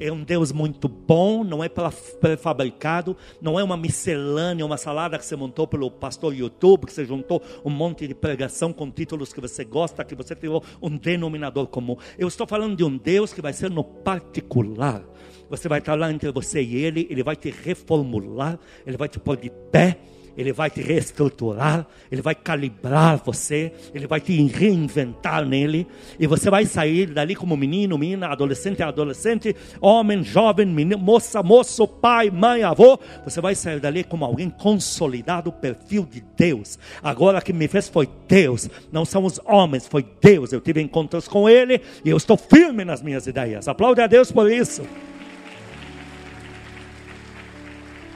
[0.00, 5.24] é um Deus muito bom, não é pré-fabricado, não é uma miscelânea, uma salada que
[5.24, 9.40] você montou pelo pastor YouTube, que você juntou um monte de pregação com títulos que
[9.40, 11.96] você gosta, que você tirou um denominador comum.
[12.18, 15.04] Eu estou falando de um Deus que vai ser no particular.
[15.50, 19.18] Você vai estar lá entre você e Ele, Ele vai te reformular, Ele vai te
[19.18, 19.98] pôr de pé,
[20.36, 25.86] Ele vai te reestruturar, ele vai calibrar você, ele vai te reinventar nele,
[26.18, 31.86] e você vai sair dali como menino, menina, adolescente, adolescente, homem, jovem, menino, moça, moço,
[31.86, 32.98] pai, mãe, avô.
[33.24, 36.78] Você vai sair dali como alguém consolidado, perfil de Deus.
[37.02, 40.52] Agora que me fez foi Deus, não são os homens, foi Deus.
[40.52, 43.68] Eu tive encontros com Ele e eu estou firme nas minhas ideias.
[43.68, 44.82] Aplaude a Deus por isso.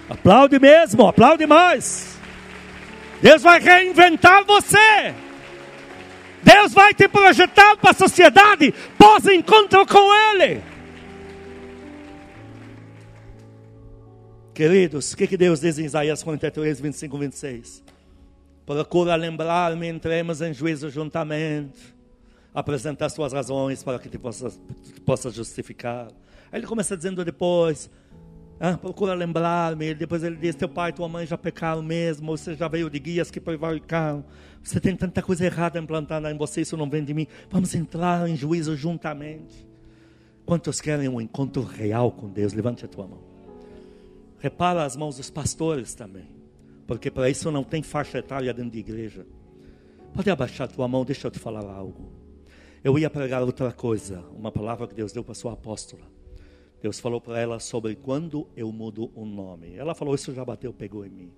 [0.08, 2.18] Aplaude mesmo, aplaude mais.
[3.22, 5.14] Deus vai reinventar você.
[6.42, 10.62] Deus vai te projetar para a sociedade pós encontro com Ele.
[14.52, 17.82] Queridos, o que, que Deus diz em Isaías 43, 25, 26?
[18.64, 21.94] Procura lembrar-me, entremos em juízo juntamente,
[22.54, 24.60] apresentar suas razões para que te possas,
[25.04, 26.06] possa justificar.
[26.52, 27.90] Aí ele começa dizendo depois,
[28.60, 29.94] ah, procura lembrar-me.
[29.94, 32.36] Depois ele diz: Teu pai e tua mãe já pecaram mesmo.
[32.36, 34.24] Você já veio de guias que prevaricaram.
[34.62, 36.60] Você tem tanta coisa errada implantada em você.
[36.60, 37.26] Isso não vem de mim.
[37.50, 39.66] Vamos entrar em juízo juntamente.
[40.46, 42.52] Quantos querem um encontro real com Deus?
[42.52, 43.20] Levante a tua mão.
[44.38, 46.28] Repara as mãos dos pastores também.
[46.86, 49.26] Porque para isso não tem faixa etária dentro de igreja.
[50.14, 52.12] Pode abaixar a tua mão, deixa eu te falar algo.
[52.84, 56.13] Eu ia pregar outra coisa, uma palavra que Deus deu para sua apóstola.
[56.84, 59.74] Deus falou para ela sobre quando eu mudo o nome.
[59.74, 61.30] Ela falou: Isso já bateu, pegou em mim.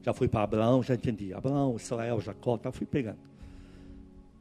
[0.00, 1.34] Já fui para Abraão, já entendi.
[1.34, 3.18] Abraão, Israel, Jacó, tá, fui pegando.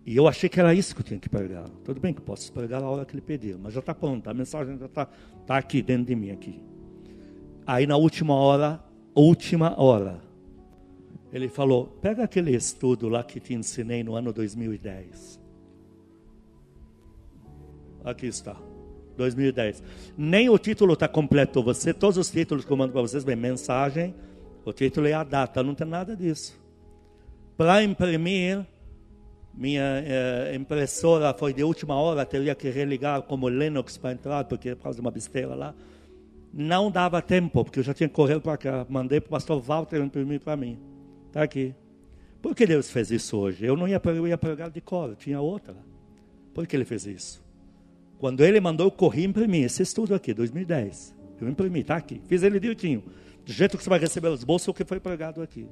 [0.05, 1.67] E eu achei que era isso que eu tinha que pregar.
[1.83, 4.33] Tudo bem que posso pregar a hora que ele pedir, mas já está pronto, a
[4.33, 5.09] mensagem já está
[5.45, 6.63] tá aqui dentro de mim aqui.
[7.65, 8.81] Aí na última hora,
[9.13, 10.21] última hora,
[11.33, 15.41] ele falou: pega aquele estudo lá que te ensinei no ano 2010.
[18.05, 18.66] Aqui está.
[19.17, 19.83] 2010.
[20.17, 21.61] Nem o título está completo.
[21.63, 24.15] Você, todos os títulos que eu mando para vocês, bem, mensagem,
[24.63, 26.57] o título é a data, não tem nada disso.
[27.57, 28.65] Para imprimir,
[29.53, 34.75] minha eh, impressora foi de última hora, teria que religar como Linux para entrar, porque
[34.75, 35.73] por causa de uma besteira lá.
[36.53, 38.85] Não dava tempo, porque eu já tinha corrido para cá.
[38.87, 40.79] Mandei para o pastor Walter imprimir para mim.
[41.27, 41.73] Está aqui.
[42.41, 43.65] Por que Deus fez isso hoje?
[43.65, 45.75] Eu não ia, eu ia pregar de cor, tinha outra.
[46.53, 47.46] Por que ele fez isso?
[48.19, 51.15] Quando ele mandou, eu corri e imprimi esse estudo aqui, 2010.
[51.39, 52.21] Eu imprimi, está aqui.
[52.27, 53.03] Fiz ele direitinho.
[53.45, 55.67] Do jeito que você vai receber os bolsos, o que foi pregado aqui.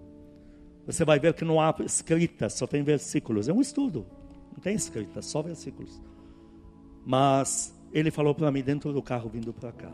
[0.86, 3.50] Você vai ver que não há escrita, só tem versículos.
[3.50, 4.06] É um estudo.
[4.54, 6.00] Não tem escrita, só versículos.
[7.04, 9.92] Mas ele falou para mim dentro do carro vindo para cá.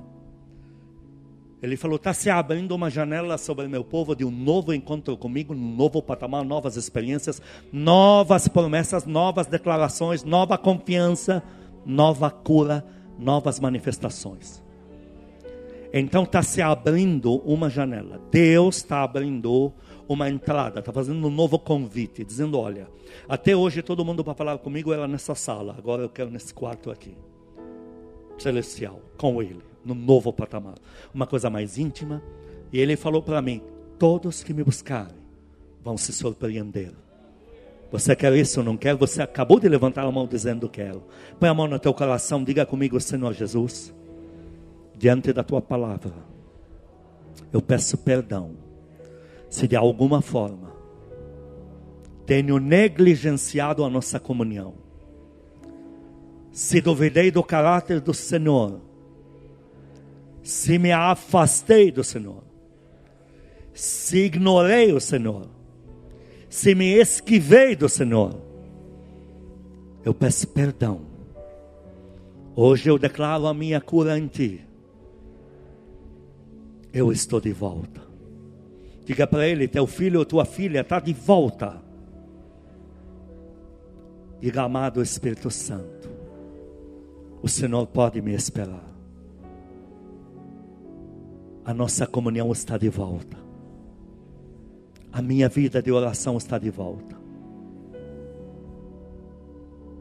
[1.62, 5.54] Ele falou: está se abrindo uma janela sobre meu povo de um novo encontro comigo,
[5.54, 7.42] um novo patamar, novas experiências,
[7.72, 11.42] novas promessas, novas declarações, nova confiança
[11.86, 12.86] nova cura,
[13.18, 14.64] novas manifestações.
[15.94, 18.22] Então está se abrindo uma janela.
[18.32, 19.74] Deus está abrindo
[20.08, 22.88] uma entrada, está fazendo um novo convite, dizendo: olha,
[23.28, 26.90] até hoje todo mundo para falar comigo era nessa sala, agora eu quero nesse quarto
[26.90, 27.16] aqui,
[28.38, 30.76] celestial, com Ele, no novo patamar,
[31.14, 32.22] uma coisa mais íntima.
[32.72, 33.62] E Ele falou para mim:
[34.00, 35.20] todos que me buscarem
[35.84, 36.94] vão se surpreender.
[37.92, 38.96] Você quer isso ou não quer?
[38.96, 41.04] Você acabou de levantar a mão dizendo quero.
[41.38, 43.94] Põe a mão no teu coração, diga comigo, Senhor Jesus,
[44.98, 46.14] diante da tua palavra,
[47.52, 48.56] eu peço perdão
[49.50, 50.72] se de alguma forma
[52.26, 54.76] tenho negligenciado a nossa comunhão,
[56.52, 58.80] se duvidei do caráter do Senhor,
[60.42, 62.44] se me afastei do Senhor,
[63.74, 65.61] se ignorei o Senhor
[66.52, 68.36] se me esquivei do Senhor,
[70.04, 71.00] eu peço perdão.
[72.54, 74.68] Hoje eu declaro a minha cura em Ti.
[76.92, 78.02] Eu estou de volta.
[79.06, 81.82] Diga para ele: teu filho ou tua filha está de volta.
[84.42, 86.10] Diga, amado Espírito Santo,
[87.42, 88.92] o Senhor pode me esperar.
[91.64, 93.41] A nossa comunhão está de volta
[95.12, 97.20] a minha vida de oração está de volta.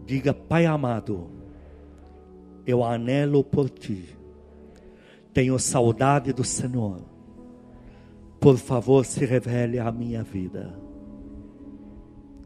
[0.06, 1.30] Diga, Pai amado,
[2.66, 4.16] eu anelo por ti,
[5.32, 7.00] tenho saudade do Senhor.
[8.40, 10.74] Por favor, se revele a minha vida.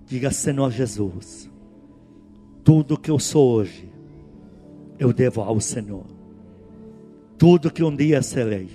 [0.07, 1.51] Diga, Senhor Jesus,
[2.63, 3.91] tudo que eu sou hoje,
[4.99, 6.05] eu devo ao Senhor.
[7.39, 8.69] Tudo que um dia serei,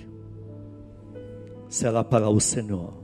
[1.68, 2.99] será para o Senhor.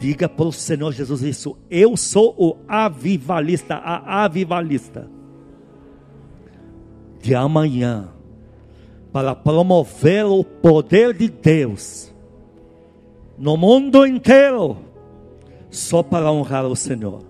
[0.00, 1.58] Diga para o Senhor Jesus isso.
[1.70, 5.06] Eu sou o avivalista, a avivalista
[7.20, 8.08] de amanhã,
[9.12, 12.10] para promover o poder de Deus
[13.36, 14.78] no mundo inteiro,
[15.68, 17.22] só para honrar o Senhor.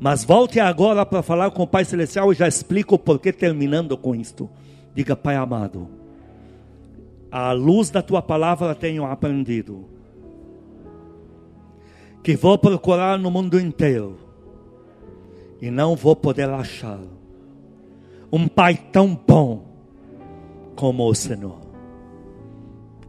[0.00, 3.94] Mas volte agora para falar com o Pai Celestial e já explico o porquê terminando
[3.98, 4.48] com isto.
[4.94, 5.86] Diga, Pai amado,
[7.30, 9.99] à luz da tua palavra tenho aprendido
[12.22, 14.16] que vou procurar no mundo inteiro
[15.60, 17.00] e não vou poder achar
[18.32, 19.64] um Pai tão bom
[20.76, 21.60] como o Senhor.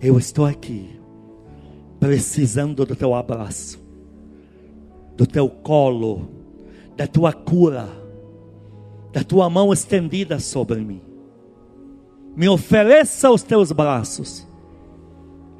[0.02, 1.00] Eu estou aqui
[2.00, 3.80] precisando do teu abraço,
[5.16, 6.42] do teu colo
[7.02, 7.90] da tua cura,
[9.12, 11.02] da tua mão estendida sobre mim.
[12.36, 14.48] Me ofereça os teus braços.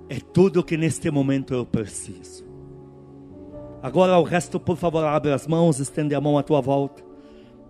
[0.08, 2.46] É tudo que neste momento eu preciso.
[3.82, 7.04] Agora o resto, por favor, abre as mãos, estende a mão à tua volta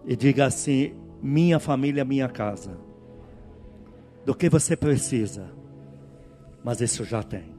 [0.05, 2.77] e diga assim: minha família, minha casa.
[4.25, 5.49] Do que você precisa,
[6.63, 7.55] mas isso já tem.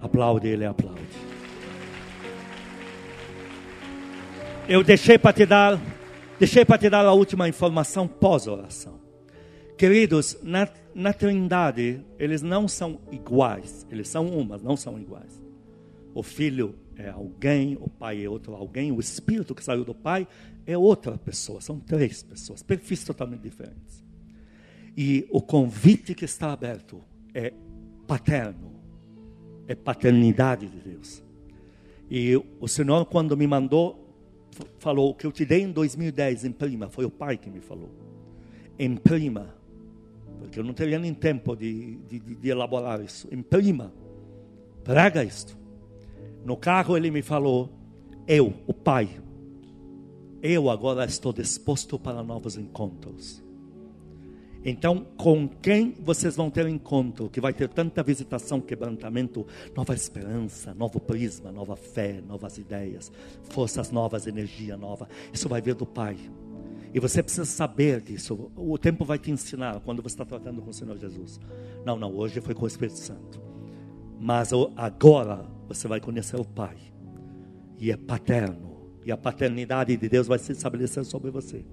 [0.00, 1.02] Aplaude ele, aplaude.
[4.66, 5.78] Eu deixei para te dar,
[6.38, 9.00] deixei para te dar a última informação pós-oração.
[9.76, 15.42] Queridos, na, na Trindade, eles não são iguais, eles são uma, não são iguais.
[16.14, 20.26] O filho é alguém, o pai é outro alguém, o espírito que saiu do pai
[20.66, 24.04] é outra pessoa, são três pessoas, perfis totalmente diferentes.
[24.96, 27.02] E o convite que está aberto
[27.34, 27.52] é
[28.06, 28.72] paterno,
[29.66, 31.22] é paternidade de Deus.
[32.10, 34.00] E o Senhor, quando me mandou
[34.78, 37.60] falou: O que eu te dei em 2010, em prima, foi o pai que me
[37.60, 37.90] falou.
[38.78, 39.54] Em prima,
[40.38, 43.28] porque eu não teria nem tempo de, de, de elaborar isso.
[43.30, 43.92] Em prima,
[44.82, 45.59] prega isto.
[46.44, 47.70] No carro ele me falou:
[48.26, 49.20] Eu, o pai,
[50.42, 53.42] eu agora estou disposto para novos encontros.
[54.62, 60.74] Então, com quem vocês vão ter encontro, que vai ter tanta visitação, quebrantamento, nova esperança,
[60.74, 63.10] novo prisma, nova fé, novas ideias,
[63.44, 65.08] forças novas, energia nova.
[65.32, 66.16] Isso vai vir do Pai.
[66.92, 68.50] E você precisa saber disso.
[68.54, 71.40] O tempo vai te ensinar quando você está tratando com o Senhor Jesus.
[71.84, 73.49] Não, não, hoje foi com o Espírito Santo.
[74.20, 76.76] Mas agora você vai conhecer o Pai.
[77.78, 78.70] E é paterno
[79.04, 81.64] e a paternidade de Deus vai se estabelecer sobre você.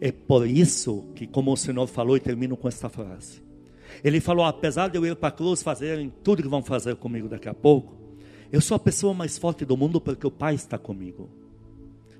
[0.00, 3.42] É por isso que, como o Senhor falou, e termino com esta frase.
[4.02, 7.28] Ele falou: apesar de eu ir para a cruz fazerem tudo que vão fazer comigo
[7.28, 7.94] daqui a pouco,
[8.50, 11.30] eu sou a pessoa mais forte do mundo porque o Pai está comigo.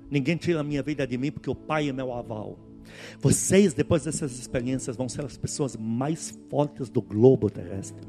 [0.09, 2.57] Ninguém tira a minha vida de mim porque o Pai é meu aval.
[3.19, 8.05] Vocês, depois dessas experiências, vão ser as pessoas mais fortes do globo terrestre.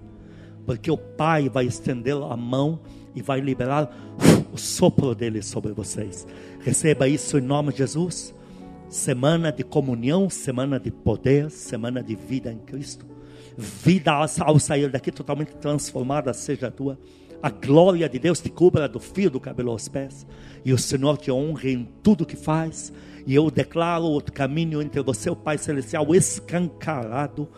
[0.64, 2.80] Porque o Pai vai estender a mão
[3.14, 3.90] e vai liberar
[4.52, 6.26] o sopro dele sobre vocês.
[6.60, 8.34] Receba isso em nome de Jesus.
[8.88, 13.04] Semana de comunhão, semana de poder, semana de vida em Cristo.
[13.56, 16.98] Vida ao sair daqui totalmente transformada seja a tua.
[17.42, 20.26] A glória de Deus te cubra do fio do cabelo aos pés.
[20.64, 22.92] E o Senhor te honre em tudo que faz.
[23.26, 27.48] E eu declaro o caminho entre você, o Pai Celestial, escancarado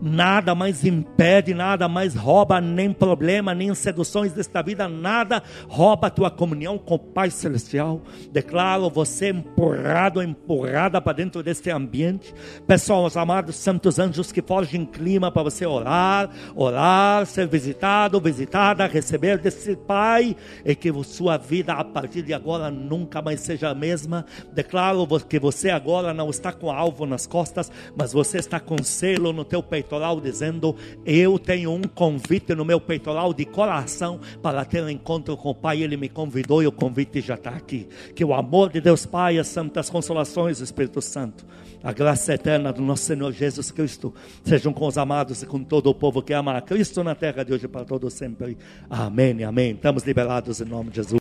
[0.00, 6.10] nada mais impede, nada mais rouba, nem problema, nem seduções desta vida, nada rouba a
[6.10, 8.00] tua comunhão com o Pai Celestial.
[8.32, 12.34] Declaro você empurrado, empurrada para dentro deste ambiente.
[12.66, 18.86] Pessoal, os amados santos anjos que forgem clima para você orar, orar, ser visitado, visitada,
[18.86, 23.74] receber desse Pai, e que sua vida a partir de agora nunca mais seja a
[23.74, 24.24] mesma.
[24.52, 29.32] Declaro que você agora não está com alvo nas costas, mas você está com selo
[29.32, 30.74] no teu peito peitoral dizendo:
[31.04, 35.54] Eu tenho um convite no meu peitoral de coração para ter um encontro com o
[35.54, 35.82] Pai.
[35.82, 37.86] Ele me convidou e o convite já está aqui.
[38.14, 41.44] Que o amor de Deus Pai, as santas consolações do Espírito Santo,
[41.82, 45.90] a graça eterna do nosso Senhor Jesus Cristo sejam com os amados e com todo
[45.90, 48.56] o povo que ama a Cristo na terra de hoje para todos sempre.
[48.88, 49.44] Amém.
[49.44, 49.72] Amém.
[49.72, 51.12] Estamos liberados em nome de Jesus.